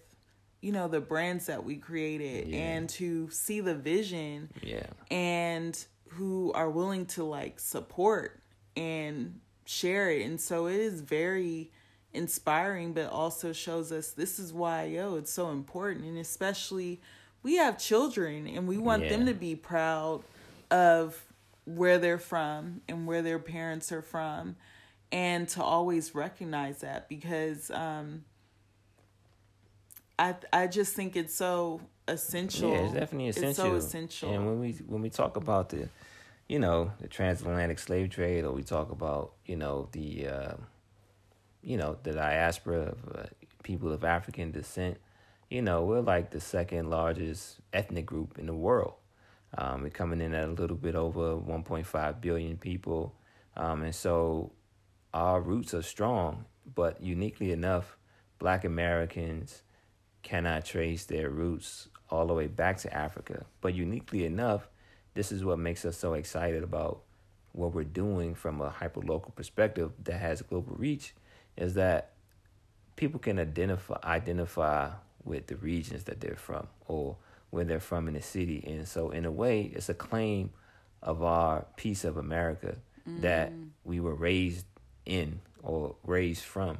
you 0.61 0.71
know 0.71 0.87
the 0.87 1.01
brands 1.01 1.47
that 1.47 1.63
we 1.65 1.75
created 1.75 2.47
yeah. 2.47 2.59
and 2.59 2.87
to 2.87 3.29
see 3.31 3.59
the 3.59 3.75
vision 3.75 4.49
yeah. 4.61 4.85
and 5.09 5.85
who 6.09 6.51
are 6.53 6.69
willing 6.69 7.05
to 7.05 7.23
like 7.23 7.59
support 7.59 8.39
and 8.75 9.39
share 9.65 10.09
it. 10.11 10.25
And 10.25 10.39
so 10.39 10.67
it 10.67 10.79
is 10.79 11.01
very 11.01 11.71
inspiring 12.13 12.91
but 12.91 13.09
also 13.09 13.53
shows 13.53 13.89
us 13.91 14.11
this 14.11 14.37
is 14.37 14.51
why 14.51 14.83
yo 14.83 15.15
it's 15.15 15.31
so 15.31 15.49
important. 15.49 16.05
And 16.05 16.17
especially 16.17 17.01
we 17.43 17.55
have 17.55 17.77
children 17.77 18.47
and 18.47 18.67
we 18.67 18.77
want 18.77 19.03
yeah. 19.03 19.09
them 19.09 19.25
to 19.25 19.33
be 19.33 19.55
proud 19.55 20.23
of 20.69 21.25
where 21.65 21.97
they're 21.97 22.17
from 22.17 22.81
and 22.87 23.07
where 23.07 23.21
their 23.21 23.39
parents 23.39 23.91
are 23.91 24.01
from 24.01 24.55
and 25.11 25.47
to 25.49 25.63
always 25.63 26.15
recognize 26.15 26.79
that 26.79 27.07
because 27.09 27.69
um 27.71 28.23
I 30.21 30.35
I 30.53 30.67
just 30.67 30.93
think 30.93 31.15
it's 31.15 31.33
so 31.33 31.81
essential. 32.07 32.71
Yeah, 32.71 32.81
it's 32.81 32.93
definitely 32.93 33.29
essential. 33.29 33.49
It's 33.49 33.57
so 33.57 33.75
essential. 33.75 34.33
And 34.33 34.45
when 34.45 34.59
we 34.59 34.71
when 34.85 35.01
we 35.01 35.09
talk 35.09 35.35
about 35.35 35.69
the, 35.69 35.89
you 36.47 36.59
know, 36.59 36.91
the 36.99 37.07
transatlantic 37.07 37.79
slave 37.79 38.11
trade, 38.11 38.45
or 38.45 38.51
we 38.51 38.63
talk 38.63 38.91
about 38.91 39.33
you 39.45 39.55
know 39.55 39.89
the, 39.93 40.27
uh, 40.27 40.53
you 41.63 41.77
know, 41.77 41.97
the 42.03 42.13
diaspora 42.13 42.93
of 42.93 43.15
uh, 43.15 43.23
people 43.63 43.91
of 43.91 44.03
African 44.03 44.51
descent, 44.51 44.97
you 45.51 45.61
know, 45.61 45.83
we're 45.83 45.99
like 45.99 46.31
the 46.31 46.39
second 46.39 46.89
largest 46.89 47.59
ethnic 47.73 48.05
group 48.05 48.39
in 48.39 48.45
the 48.45 48.53
world. 48.53 48.93
Um, 49.57 49.83
we're 49.83 49.89
coming 49.89 50.21
in 50.21 50.33
at 50.33 50.47
a 50.47 50.51
little 50.51 50.77
bit 50.77 50.95
over 50.95 51.35
1.5 51.35 52.21
billion 52.21 52.57
people. 52.57 53.13
Um, 53.57 53.83
and 53.83 53.93
so 53.93 54.53
our 55.13 55.41
roots 55.41 55.73
are 55.73 55.81
strong, 55.81 56.45
but 56.73 57.03
uniquely 57.03 57.51
enough, 57.51 57.97
black 58.39 58.63
Americans 58.63 59.63
cannot 60.23 60.63
trace 60.63 61.03
their 61.03 61.29
roots 61.29 61.89
all 62.09 62.27
the 62.27 62.33
way 62.33 62.47
back 62.47 62.77
to 62.77 62.93
Africa. 62.95 63.45
But 63.59 63.73
uniquely 63.73 64.25
enough, 64.25 64.69
this 65.15 65.33
is 65.33 65.43
what 65.43 65.59
makes 65.59 65.83
us 65.83 65.97
so 65.97 66.13
excited 66.13 66.63
about 66.63 67.01
what 67.51 67.73
we're 67.73 67.83
doing 67.83 68.35
from 68.35 68.61
a 68.61 68.69
hyperlocal 68.69 69.35
perspective 69.35 69.91
that 70.05 70.21
has 70.21 70.41
global 70.41 70.77
reach 70.77 71.13
is 71.57 71.73
that 71.73 72.13
people 72.95 73.19
can 73.19 73.37
identify 73.37 73.97
identify 74.05 74.91
with 75.23 75.47
the 75.47 75.55
regions 75.55 76.03
that 76.05 76.21
they're 76.21 76.35
from 76.35 76.67
or 76.87 77.17
where 77.49 77.65
they're 77.65 77.79
from 77.79 78.07
in 78.07 78.13
the 78.13 78.21
city. 78.21 78.63
And 78.67 78.87
so 78.87 79.11
in 79.11 79.25
a 79.25 79.31
way 79.31 79.71
it's 79.73 79.89
a 79.89 79.93
claim 79.93 80.51
of 81.01 81.23
our 81.23 81.65
piece 81.77 82.03
of 82.03 82.17
America 82.17 82.75
mm. 83.07 83.21
that 83.21 83.51
we 83.83 83.99
were 83.99 84.15
raised 84.15 84.65
in 85.05 85.41
or 85.61 85.95
raised 86.03 86.43
from. 86.43 86.79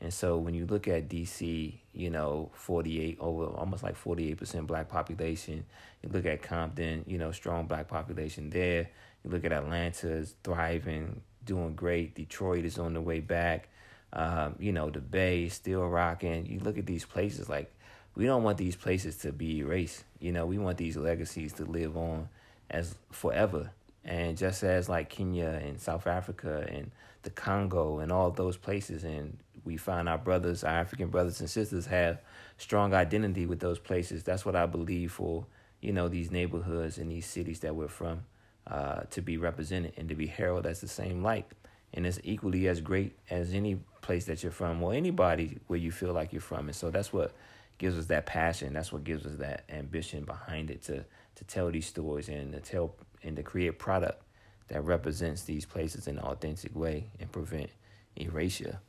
And 0.00 0.12
so 0.12 0.36
when 0.36 0.54
you 0.54 0.66
look 0.66 0.88
at 0.88 1.08
DC, 1.08 1.74
you 1.92 2.10
know, 2.10 2.50
48 2.54 3.18
over 3.20 3.44
almost 3.46 3.82
like 3.82 4.02
48% 4.02 4.66
black 4.66 4.88
population. 4.88 5.64
You 6.02 6.08
look 6.10 6.26
at 6.26 6.42
Compton, 6.42 7.04
you 7.06 7.18
know, 7.18 7.32
strong 7.32 7.66
black 7.66 7.88
population 7.88 8.50
there. 8.50 8.88
You 9.24 9.30
look 9.30 9.44
at 9.44 9.52
Atlanta's 9.52 10.34
thriving, 10.42 11.20
doing 11.44 11.74
great. 11.74 12.14
Detroit 12.14 12.64
is 12.64 12.78
on 12.78 12.94
the 12.94 13.00
way 13.00 13.20
back. 13.20 13.68
Um, 14.12 14.56
you 14.58 14.72
know, 14.72 14.90
the 14.90 15.00
Bay 15.00 15.44
is 15.44 15.54
still 15.54 15.86
rocking. 15.86 16.46
You 16.46 16.60
look 16.60 16.78
at 16.78 16.86
these 16.86 17.04
places 17.04 17.48
like 17.48 17.72
we 18.14 18.26
don't 18.26 18.42
want 18.42 18.58
these 18.58 18.76
places 18.76 19.16
to 19.18 19.32
be 19.32 19.58
erased. 19.58 20.04
You 20.20 20.32
know, 20.32 20.46
we 20.46 20.58
want 20.58 20.78
these 20.78 20.96
legacies 20.96 21.52
to 21.54 21.64
live 21.64 21.96
on 21.96 22.28
as 22.70 22.94
forever. 23.10 23.70
And 24.04 24.36
just 24.36 24.62
as 24.62 24.88
like 24.88 25.08
Kenya 25.08 25.60
and 25.62 25.80
South 25.80 26.06
Africa 26.06 26.66
and 26.70 26.90
the 27.22 27.30
Congo 27.30 28.00
and 28.00 28.10
all 28.10 28.30
those 28.30 28.56
places, 28.56 29.04
and 29.04 29.38
we 29.64 29.76
find 29.76 30.08
our 30.08 30.18
brothers, 30.18 30.64
our 30.64 30.74
African 30.74 31.08
brothers 31.08 31.40
and 31.40 31.48
sisters, 31.48 31.86
have 31.86 32.20
strong 32.58 32.94
identity 32.94 33.46
with 33.46 33.60
those 33.60 33.78
places. 33.78 34.24
That's 34.24 34.44
what 34.44 34.56
I 34.56 34.66
believe 34.66 35.12
for 35.12 35.46
you 35.80 35.92
know 35.92 36.08
these 36.08 36.30
neighborhoods 36.30 36.98
and 36.98 37.10
these 37.10 37.26
cities 37.26 37.60
that 37.60 37.74
we're 37.74 37.88
from 37.88 38.24
uh, 38.66 39.00
to 39.10 39.20
be 39.20 39.36
represented 39.36 39.92
and 39.96 40.08
to 40.08 40.14
be 40.14 40.26
heralded 40.26 40.70
as 40.70 40.80
the 40.80 40.88
same 40.88 41.22
light. 41.22 41.46
And 41.94 42.06
it's 42.06 42.20
equally 42.24 42.68
as 42.68 42.80
great 42.80 43.12
as 43.28 43.52
any 43.52 43.78
place 44.00 44.24
that 44.26 44.42
you're 44.42 44.52
from 44.52 44.82
or 44.82 44.94
anybody 44.94 45.58
where 45.66 45.78
you 45.78 45.92
feel 45.92 46.12
like 46.12 46.32
you're 46.32 46.40
from. 46.40 46.68
And 46.68 46.74
so 46.74 46.90
that's 46.90 47.12
what 47.12 47.32
gives 47.78 47.98
us 47.98 48.06
that 48.06 48.26
passion. 48.26 48.72
That's 48.72 48.92
what 48.92 49.04
gives 49.04 49.26
us 49.26 49.36
that 49.36 49.64
ambition 49.68 50.24
behind 50.24 50.70
it 50.70 50.82
to 50.84 51.04
to 51.34 51.44
tell 51.44 51.70
these 51.70 51.86
stories 51.86 52.28
and 52.28 52.52
to 52.52 52.60
tell 52.60 52.94
and 53.22 53.36
to 53.36 53.42
create 53.42 53.78
product 53.78 54.22
that 54.68 54.82
represents 54.84 55.42
these 55.42 55.66
places 55.66 56.06
in 56.06 56.18
an 56.18 56.24
authentic 56.24 56.74
way 56.74 57.06
and 57.20 57.30
prevent 57.30 57.70
erasure. 58.16 58.80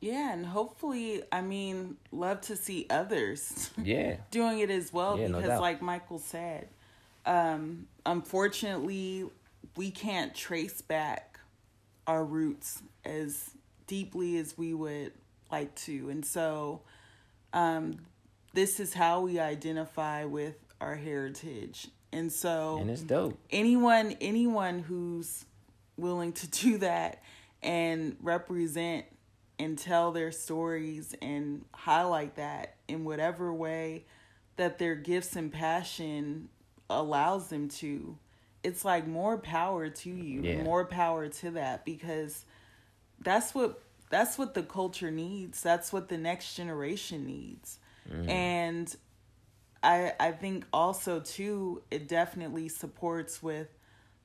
Yeah, 0.00 0.32
and 0.32 0.44
hopefully, 0.44 1.22
I 1.30 1.42
mean, 1.42 1.96
love 2.10 2.40
to 2.42 2.56
see 2.56 2.86
others. 2.90 3.70
Yeah. 3.82 4.16
doing 4.30 4.58
it 4.58 4.70
as 4.70 4.92
well 4.92 5.16
yeah, 5.18 5.28
because, 5.28 5.44
no 5.44 5.60
like 5.60 5.80
Michael 5.80 6.18
said, 6.18 6.68
um, 7.24 7.86
unfortunately, 8.04 9.26
we 9.76 9.90
can't 9.92 10.34
trace 10.34 10.82
back 10.82 11.38
our 12.06 12.24
roots 12.24 12.82
as 13.04 13.50
deeply 13.86 14.38
as 14.38 14.58
we 14.58 14.74
would 14.74 15.12
like 15.52 15.72
to, 15.76 16.10
and 16.10 16.26
so, 16.26 16.80
um, 17.52 17.98
this 18.52 18.80
is 18.80 18.94
how 18.94 19.20
we 19.20 19.38
identify 19.38 20.24
with 20.24 20.56
our 20.80 20.96
heritage 20.96 21.88
and 22.12 22.30
so 22.30 22.78
And 22.78 22.90
it's 22.90 23.02
dope. 23.02 23.38
Anyone 23.50 24.16
anyone 24.20 24.80
who's 24.80 25.44
willing 25.96 26.32
to 26.32 26.46
do 26.50 26.78
that 26.78 27.22
and 27.62 28.16
represent 28.20 29.06
and 29.58 29.78
tell 29.78 30.12
their 30.12 30.32
stories 30.32 31.14
and 31.22 31.64
highlight 31.72 32.36
that 32.36 32.76
in 32.88 33.04
whatever 33.04 33.52
way 33.52 34.04
that 34.56 34.78
their 34.78 34.94
gifts 34.94 35.36
and 35.36 35.52
passion 35.52 36.48
allows 36.90 37.48
them 37.48 37.68
to 37.68 38.18
it's 38.62 38.84
like 38.84 39.06
more 39.06 39.38
power 39.38 39.88
to 39.88 40.10
you 40.10 40.42
yeah. 40.42 40.62
more 40.62 40.84
power 40.84 41.28
to 41.28 41.52
that 41.52 41.84
because 41.84 42.44
that's 43.20 43.54
what 43.54 43.80
that's 44.10 44.36
what 44.36 44.52
the 44.54 44.62
culture 44.62 45.10
needs 45.10 45.62
that's 45.62 45.92
what 45.92 46.08
the 46.08 46.18
next 46.18 46.54
generation 46.54 47.24
needs 47.24 47.78
mm. 48.10 48.28
and 48.28 48.94
I 49.82 50.12
I 50.18 50.32
think 50.32 50.66
also 50.72 51.20
too 51.20 51.82
it 51.90 52.08
definitely 52.08 52.68
supports 52.68 53.42
with 53.42 53.68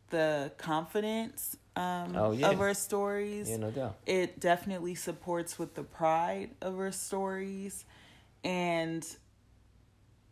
the 0.10 0.52
confidence 0.58 1.58
um, 1.76 2.16
oh, 2.16 2.32
yeah. 2.32 2.50
of 2.50 2.62
our 2.62 2.74
stories. 2.74 3.50
Yeah, 3.50 3.58
no 3.58 3.72
doubt. 3.72 3.98
It 4.06 4.40
definitely 4.40 4.96
supports 4.96 5.60
with 5.60 5.76
the 5.76 5.84
pride 5.84 6.52
of 6.62 6.80
our 6.80 6.92
stories, 6.92 7.86
and 8.44 9.06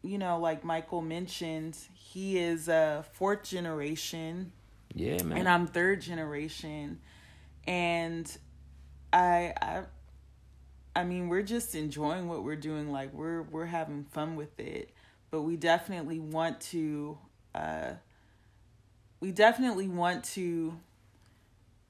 you 0.02 0.18
know, 0.18 0.40
like 0.40 0.64
Michael 0.64 1.02
mentioned, 1.02 1.78
he 1.94 2.38
is 2.38 2.68
a 2.68 3.06
fourth 3.14 3.44
generation. 3.44 4.52
Yeah, 4.94 5.22
man. 5.24 5.40
And 5.40 5.50
I'm 5.50 5.68
third 5.68 6.02
generation, 6.02 7.00
and 7.68 8.38
I 9.14 9.54
I. 9.62 9.84
I 10.96 11.04
mean, 11.04 11.28
we're 11.28 11.42
just 11.42 11.76
enjoying 11.76 12.28
what 12.28 12.44
we're 12.44 12.56
doing. 12.56 12.92
Like 12.92 13.14
we're 13.14 13.42
we're 13.44 13.66
having 13.66 14.06
fun 14.06 14.36
with 14.36 14.60
it 14.60 14.92
but 15.36 15.42
we 15.42 15.58
definitely 15.58 16.18
want 16.18 16.62
to 16.62 17.18
uh, 17.54 17.92
we 19.20 19.34
definitely 19.34 19.90
want 19.90 20.24
to 20.24 20.80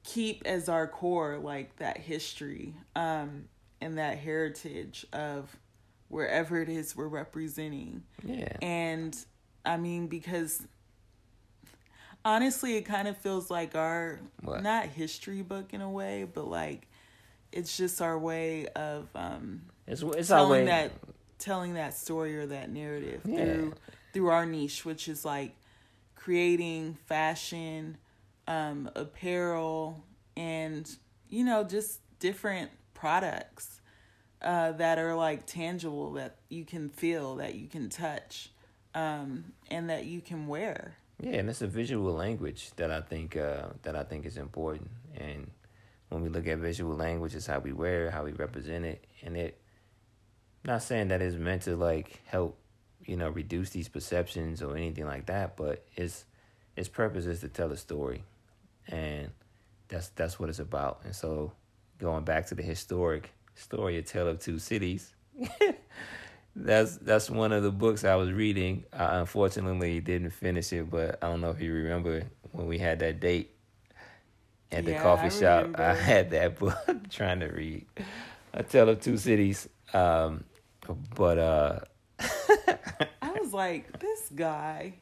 keep 0.02 0.44
as 0.44 0.68
our 0.68 0.88
core 0.88 1.38
like 1.38 1.76
that 1.76 1.96
history 1.96 2.74
um, 2.96 3.44
and 3.80 3.98
that 3.98 4.18
heritage 4.18 5.06
of 5.12 5.56
wherever 6.08 6.60
it 6.60 6.68
is 6.68 6.96
we're 6.96 7.06
representing. 7.06 8.02
Yeah. 8.24 8.56
And 8.60 9.16
I 9.64 9.76
mean 9.76 10.08
because 10.08 10.66
honestly 12.24 12.76
it 12.76 12.82
kind 12.82 13.06
of 13.06 13.16
feels 13.16 13.48
like 13.48 13.76
our 13.76 14.18
what? 14.42 14.64
not 14.64 14.86
history 14.86 15.42
book 15.42 15.72
in 15.72 15.80
a 15.80 15.90
way, 15.90 16.26
but 16.32 16.48
like 16.48 16.88
it's 17.52 17.76
just 17.76 18.02
our 18.02 18.18
way 18.18 18.66
of 18.68 19.08
um 19.14 19.62
it's 19.86 20.02
it's 20.02 20.30
our 20.30 20.48
way 20.48 20.66
that 20.66 20.92
telling 21.38 21.74
that 21.74 21.94
story 21.94 22.36
or 22.36 22.46
that 22.46 22.70
narrative 22.70 23.20
yeah. 23.24 23.44
through 23.44 23.74
through 24.12 24.28
our 24.28 24.46
niche, 24.46 24.84
which 24.84 25.08
is 25.08 25.26
like 25.26 25.54
creating 26.14 26.96
fashion, 27.06 27.98
um, 28.48 28.90
apparel, 28.96 30.02
and 30.36 30.96
you 31.28 31.44
know 31.44 31.62
just 31.62 32.00
different 32.18 32.70
products 32.94 33.82
uh, 34.40 34.72
that 34.72 34.98
are 34.98 35.14
like 35.14 35.46
tangible 35.46 36.14
that 36.14 36.36
you 36.48 36.64
can 36.64 36.88
feel, 36.88 37.36
that 37.36 37.56
you 37.56 37.68
can 37.68 37.90
touch, 37.90 38.50
um, 38.94 39.52
and 39.70 39.90
that 39.90 40.06
you 40.06 40.22
can 40.22 40.46
wear. 40.46 40.96
Yeah, 41.20 41.32
and 41.36 41.50
it's 41.50 41.62
a 41.62 41.66
visual 41.66 42.12
language 42.12 42.70
that 42.76 42.90
I 42.90 43.02
think 43.02 43.36
uh, 43.36 43.68
that 43.82 43.94
I 43.94 44.02
think 44.02 44.24
is 44.24 44.38
important. 44.38 44.90
And 45.14 45.50
when 46.08 46.22
we 46.22 46.28
look 46.28 46.46
at 46.46 46.58
visual 46.58 46.94
language, 46.94 47.34
it's 47.34 47.46
how 47.46 47.58
we 47.58 47.72
wear, 47.72 48.06
it, 48.06 48.12
how 48.12 48.24
we 48.24 48.32
represent 48.32 48.84
it, 48.84 49.04
and 49.22 49.36
it 49.36 49.60
not 50.64 50.82
saying 50.82 51.08
that 51.08 51.22
it's 51.22 51.36
meant 51.36 51.62
to 51.62 51.76
like 51.76 52.20
help, 52.26 52.58
you 53.04 53.16
know, 53.16 53.28
reduce 53.28 53.70
these 53.70 53.88
perceptions 53.88 54.62
or 54.62 54.76
anything 54.76 55.06
like 55.06 55.26
that, 55.26 55.56
but 55.56 55.84
its 55.96 56.24
its 56.76 56.88
purpose 56.88 57.26
is 57.26 57.40
to 57.40 57.48
tell 57.48 57.72
a 57.72 57.76
story, 57.76 58.22
and 58.88 59.30
that's 59.88 60.08
that's 60.08 60.38
what 60.38 60.48
it's 60.48 60.58
about. 60.58 61.00
And 61.04 61.14
so, 61.14 61.52
going 61.98 62.24
back 62.24 62.46
to 62.48 62.54
the 62.54 62.62
historic 62.62 63.30
story, 63.54 63.96
a 63.96 64.02
tale 64.02 64.28
of 64.28 64.40
two 64.40 64.58
cities. 64.58 65.12
that's 66.56 66.96
that's 66.98 67.28
one 67.28 67.52
of 67.52 67.62
the 67.62 67.70
books 67.70 68.04
I 68.04 68.14
was 68.16 68.32
reading. 68.32 68.84
I 68.92 69.18
unfortunately 69.18 70.00
didn't 70.00 70.30
finish 70.30 70.72
it, 70.72 70.90
but 70.90 71.18
I 71.22 71.28
don't 71.28 71.40
know 71.40 71.50
if 71.50 71.60
you 71.60 71.72
remember 71.72 72.22
when 72.52 72.66
we 72.66 72.78
had 72.78 72.98
that 73.00 73.20
date 73.20 73.55
at 74.72 74.84
the 74.84 74.92
yeah, 74.92 75.02
coffee 75.02 75.26
I 75.26 75.28
shop. 75.28 75.62
Remember. 75.62 75.82
I 75.82 75.94
had 75.94 76.30
that 76.30 76.58
book 76.58 76.76
trying 77.10 77.40
to 77.40 77.46
read 77.48 77.86
A 78.52 78.62
Tale 78.62 78.88
of 78.90 79.00
Two 79.00 79.16
Cities. 79.16 79.68
Um, 79.94 80.44
but 81.14 81.38
uh 81.38 81.78
I 83.22 83.32
was 83.40 83.52
like, 83.52 83.98
this 84.00 84.30
guy. 84.34 84.94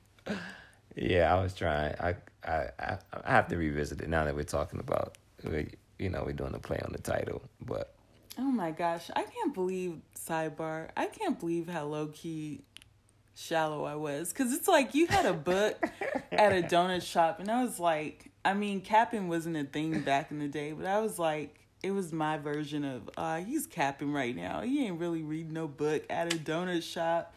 Yeah, 0.97 1.35
I 1.35 1.43
was 1.43 1.55
trying. 1.55 1.95
I 2.01 2.17
I 2.47 2.69
I 2.79 2.99
have 3.25 3.49
to 3.49 3.57
revisit 3.57 4.01
it 4.01 4.09
now 4.09 4.25
that 4.25 4.35
we're 4.35 4.45
talking 4.45 4.81
about 4.81 5.17
we 5.43 5.71
you 5.99 6.11
know, 6.11 6.23
we're 6.27 6.33
doing 6.33 6.55
a 6.55 6.59
play 6.59 6.81
on 6.85 6.93
the 6.93 6.99
title, 6.99 7.43
but 7.61 7.95
Oh 8.37 8.43
my 8.51 8.73
gosh, 8.73 9.11
I 9.15 9.23
can't 9.23 9.55
believe 9.55 10.01
sidebar. 10.19 10.89
I 10.97 11.07
can't 11.07 11.39
believe 11.39 11.69
how 11.69 11.85
low 11.85 12.09
key 12.09 12.63
shallow 13.37 13.85
I 13.85 13.97
was 13.97 14.33
cuz 14.33 14.53
it's 14.53 14.69
like 14.69 14.95
you 14.95 15.07
had 15.07 15.27
a 15.27 15.33
book 15.33 15.77
at 16.33 16.53
a 16.53 16.63
donut 16.75 17.03
shop 17.03 17.41
and 17.41 17.51
I 17.51 17.63
was 17.65 17.79
like, 17.81 18.31
I 18.45 18.55
mean, 18.55 18.81
capping 18.81 19.29
wasn't 19.29 19.57
a 19.57 19.65
thing 19.65 20.01
back 20.01 20.31
in 20.31 20.39
the 20.39 20.49
day, 20.49 20.73
but 20.73 20.87
I 20.87 21.01
was 21.01 21.19
like 21.19 21.59
it 21.83 21.91
was 21.91 22.13
my 22.13 22.39
version 22.39 22.85
of 22.85 23.11
uh 23.17 23.41
he's 23.41 23.67
capping 23.67 24.13
right 24.13 24.35
now. 24.35 24.63
He 24.63 24.87
ain't 24.87 24.99
really 24.99 25.23
reading 25.23 25.53
no 25.53 25.69
book 25.69 26.05
at 26.09 26.33
a 26.33 26.37
donut 26.37 26.83
shop 26.83 27.35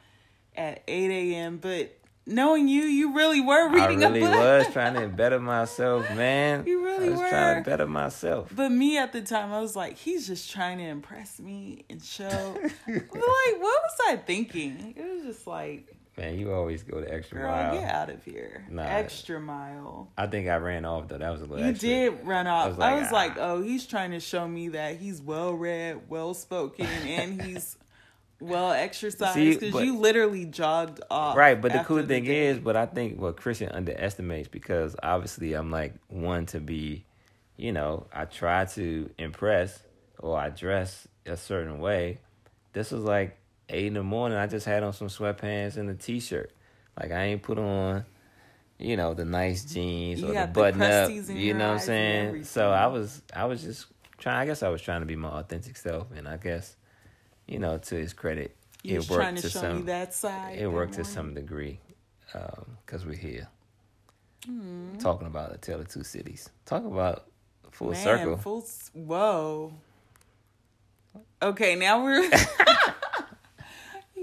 at 0.56 0.84
eight 0.88 1.12
AM. 1.12 1.58
But 1.58 1.98
knowing 2.26 2.68
you, 2.68 2.84
you 2.84 3.14
really 3.14 3.42
were 3.42 3.70
reading 3.70 4.04
I 4.04 4.10
really 4.10 4.24
a 4.24 4.26
book. 4.26 4.66
was 4.66 4.68
trying 4.74 4.94
to 4.96 5.08
better 5.08 5.40
myself, 5.40 6.10
man. 6.16 6.66
You 6.66 6.84
really 6.84 7.08
I 7.08 7.12
was 7.12 7.20
were. 7.20 7.30
trying 7.30 7.64
to 7.64 7.70
better 7.70 7.88
myself. 7.88 8.52
But 8.56 8.72
me 8.72 8.98
at 8.98 9.14
the 9.14 9.22
time, 9.22 9.52
I 9.52 9.60
was 9.60 9.76
like, 9.76 9.98
he's 9.98 10.28
just 10.28 10.52
trying 10.52 10.78
to 10.78 10.86
impress 10.86 11.40
me 11.40 11.86
and 11.90 12.02
show. 12.02 12.26
like, 12.88 13.12
what 13.12 13.62
was 13.62 13.98
I 14.08 14.18
thinking? 14.18 14.94
It 14.96 15.14
was 15.14 15.24
just 15.24 15.48
like, 15.48 15.97
Man, 16.18 16.40
you 16.40 16.52
always 16.52 16.82
go 16.82 17.00
the 17.00 17.14
extra 17.14 17.38
girl, 17.38 17.52
mile. 17.52 17.74
get 17.74 17.90
out 17.94 18.10
of 18.10 18.24
here. 18.26 18.66
Nah. 18.72 18.82
Extra 18.82 19.40
mile. 19.40 20.12
I 20.18 20.26
think 20.26 20.48
I 20.48 20.56
ran 20.56 20.84
off 20.84 21.08
though. 21.08 21.20
That 21.20 21.30
was 21.30 21.42
a 21.42 21.46
little. 21.46 21.64
You 21.64 21.72
extra. 21.72 21.88
did 21.88 22.26
run 22.26 22.48
off. 22.48 22.80
I 22.80 22.94
was 22.94 23.04
was, 23.04 23.12
like, 23.12 23.36
like, 23.36 23.38
ah. 23.40 23.52
oh, 23.52 23.62
he's 23.62 23.86
trying 23.86 24.12
to 24.12 24.20
show 24.20 24.48
me 24.48 24.70
that 24.70 24.96
he's 24.96 25.22
well 25.22 25.54
read, 25.54 26.10
well 26.10 26.34
spoken, 26.34 26.86
and 27.06 27.40
he's 27.40 27.78
well 28.40 28.72
exercised 28.72 29.60
because 29.60 29.84
you 29.84 29.98
literally 29.98 30.46
jogged 30.46 31.02
off. 31.12 31.38
Right, 31.38 31.60
but 31.62 31.72
the 31.72 31.80
cool 31.80 31.98
the 31.98 32.08
thing 32.08 32.26
day. 32.26 32.48
is, 32.48 32.58
but 32.58 32.76
I 32.76 32.88
think 32.88 33.20
what 33.20 33.38
Christian 33.38 33.70
underestimates 33.70 34.48
because 34.48 34.96
obviously 35.02 35.54
I'm 35.54 35.70
like 35.70 35.94
one 36.08 36.48
to 36.48 36.60
be, 36.60 37.06
you 37.58 37.72
know, 37.72 38.08
I 38.12 38.26
try 38.26 38.66
to 38.66 39.10
impress 39.20 39.80
or 40.20 40.38
I 40.38 40.50
dress 40.50 41.08
a 41.28 41.38
certain 41.38 41.80
way. 41.80 42.22
This 42.74 42.92
was 42.92 43.04
like 43.04 43.38
eight 43.70 43.88
in 43.88 43.94
the 43.96 44.04
morning. 44.04 44.38
I 44.38 44.48
just 44.48 44.66
had 44.66 44.84
on 44.84 44.94
some 44.94 45.08
sweatpants 45.08 45.78
and 45.78 45.90
a 45.90 45.94
t-shirt. 45.96 46.52
Like 47.00 47.12
I 47.12 47.24
ain't 47.26 47.42
put 47.44 47.58
on, 47.60 48.06
you 48.80 48.98
know, 48.98 49.14
the 49.14 49.26
nice 49.26 49.66
jeans 49.66 50.20
You 50.22 50.26
or 50.26 50.30
the 50.30 50.34
got 50.34 50.54
the 50.54 50.60
button 50.60 50.82
up. 50.82 51.10
You 51.10 51.54
know 51.54 51.68
what 51.74 51.74
I'm 51.74 51.80
saying? 51.80 52.44
So. 52.46 52.72
I 52.72 52.88
was, 52.88 53.22
I 53.36 53.46
was 53.46 53.62
just 53.62 53.88
trying. 54.18 54.38
I 54.38 54.46
guess 54.46 54.64
I 54.64 54.70
was 54.70 54.82
trying 54.82 55.02
to 55.02 55.06
be 55.06 55.16
my 55.16 55.30
authentic 55.30 55.78
self, 55.78 56.08
and 56.16 56.28
I 56.28 56.38
guess, 56.38 56.76
you 57.48 57.60
know, 57.60 57.78
to 57.78 57.96
his 57.96 58.14
credit, 58.14 58.56
you 58.84 58.96
it 59.00 59.10
worked 59.10 59.36
to, 59.38 59.42
to 59.44 59.50
some 59.50 59.78
me 59.78 59.82
that 59.84 60.14
side. 60.14 60.58
it 60.58 60.68
worked 60.72 60.94
to 60.96 61.04
some 61.04 61.34
degree 61.34 61.80
because 62.86 63.06
we're 63.06 63.16
here 63.16 63.48
Hmm. 64.46 64.96
talking 64.98 65.28
about 65.28 65.54
a 65.54 65.58
tale 65.58 65.80
of 65.82 65.90
two 65.90 66.04
cities 66.04 66.50
talk 66.66 66.86
about 66.86 67.26
full 67.72 67.92
Man, 67.92 68.02
circle 68.04 68.38
Full. 68.38 68.66
Whoa. 68.94 69.74
Okay, 71.42 71.76
now 71.76 72.04
we're. 72.04 72.30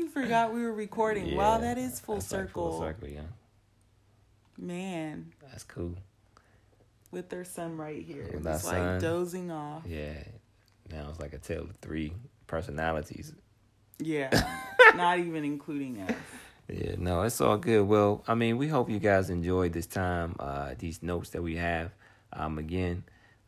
you 0.04 0.10
forgot 0.10 0.52
we 0.52 0.62
were 0.62 0.72
recording. 0.72 1.34
wow, 1.36 1.58
that 1.58 1.78
is 1.78 1.98
full 2.00 2.16
that's 2.16 2.30
like 2.32 2.40
circle. 2.48 2.70
full 2.70 2.80
circle. 2.80 3.08
yeah. 3.08 3.20
Man, 4.58 5.32
that's 5.42 5.64
cool. 5.64 5.94
With 7.10 7.28
their 7.28 7.44
son 7.44 7.76
right 7.76 8.02
here, 8.02 8.28
With 8.32 8.44
just 8.44 8.64
like 8.66 8.74
son. 8.76 9.00
dozing 9.00 9.50
off. 9.50 9.82
yeah. 9.86 10.12
Now 10.90 11.08
it's 11.10 11.18
like 11.20 11.32
a 11.32 11.38
tale 11.38 11.62
of 11.62 11.76
three 11.76 12.12
personalities. 12.46 13.32
Yeah, 13.98 14.28
not 14.96 15.18
even 15.20 15.44
including 15.44 16.00
us. 16.02 16.14
yeah 16.68 16.94
no 16.98 17.22
it's 17.22 17.40
all 17.40 17.56
good. 17.56 17.82
Well 17.86 18.22
i 18.26 18.34
mean 18.34 18.58
we 18.58 18.68
hope 18.68 18.90
you 18.90 18.98
guys 18.98 19.30
enjoyed 19.30 19.72
this 19.72 19.86
time 19.86 20.34
uh 20.38 20.74
these 20.78 21.02
notes 21.02 21.30
that 21.30 21.42
we 21.42 21.56
have. 21.56 21.90
Um 22.32 22.58
again 22.58 23.04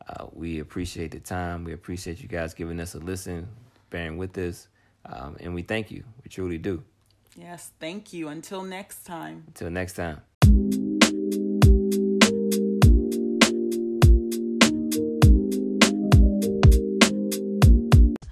uh 0.07 0.25
we 0.33 0.59
appreciate 0.59 1.11
the 1.11 1.19
time. 1.19 1.63
We 1.63 1.73
appreciate 1.73 2.21
you 2.21 2.27
guys 2.29 2.53
giving 2.53 2.79
us 2.79 2.95
a 2.95 2.99
listen 2.99 3.47
bearing 3.89 4.17
with 4.17 4.37
us. 4.37 4.67
Um 5.05 5.35
and 5.41 5.53
we 5.53 5.61
thank 5.63 5.91
you 5.91 6.03
we 6.27 6.29
truly 6.29 6.57
do 6.57 6.83
Yes, 7.37 7.71
thank 7.79 8.13
you. 8.13 8.27
Until 8.27 8.63
next 8.63 9.05
time. 9.05 9.43
until 9.47 9.69
next 9.69 9.93
time 9.93 10.21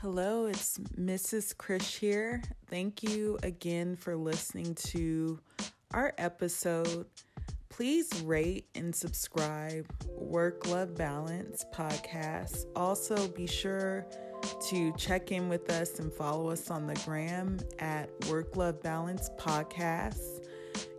Hello, 0.02 0.48
it's 0.48 0.78
Mrs. 1.00 1.56
Krish 1.56 1.98
here. 1.98 2.42
Thank 2.70 3.02
you 3.04 3.38
again 3.44 3.96
for 3.96 4.16
listening 4.18 4.76
to 4.92 5.40
our 5.94 6.14
episode. 6.18 7.06
Please 7.70 8.10
rate 8.22 8.68
and 8.76 8.94
subscribe 8.94 9.86
Work 10.18 10.68
Love 10.68 10.96
Balance 10.96 11.66
podcast. 11.74 12.66
Also, 12.76 13.28
be 13.30 13.48
sure 13.48 14.06
to 14.70 14.92
check 14.94 15.32
in 15.32 15.50
with 15.50 15.70
us 15.72 16.00
and 16.00 16.12
follow 16.12 16.50
us 16.50 16.70
on 16.70 16.88
the 16.88 16.96
gram 17.06 17.60
at 17.80 18.10
Work 18.30 18.56
Love 18.56 18.82
Balance 18.82 19.30
podcast. 19.38 20.46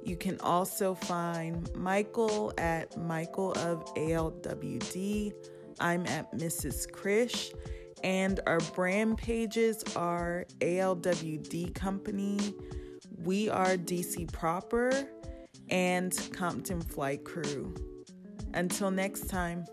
You 0.03 0.17
can 0.17 0.39
also 0.41 0.95
find 0.95 1.69
Michael 1.75 2.53
at 2.59 2.97
Michael 2.97 3.53
of 3.53 3.85
ALWD. 3.95 5.33
I'm 5.81 6.07
at 6.07 6.33
Mrs. 6.33 6.91
Krish. 6.91 7.53
And 8.05 8.41
our 8.47 8.61
brand 8.61 9.19
pages 9.19 9.83
are 9.97 10.47
ALWD 10.61 11.75
Company, 11.75 12.55
We 13.25 13.49
Are 13.49 13.77
DC 13.77 14.31
Proper, 14.33 15.09
and 15.71 16.17
Compton 16.33 16.83
Flight 16.83 17.25
Crew. 17.25 17.75
Until 18.55 18.91
next 18.91 19.29
time. 19.29 19.65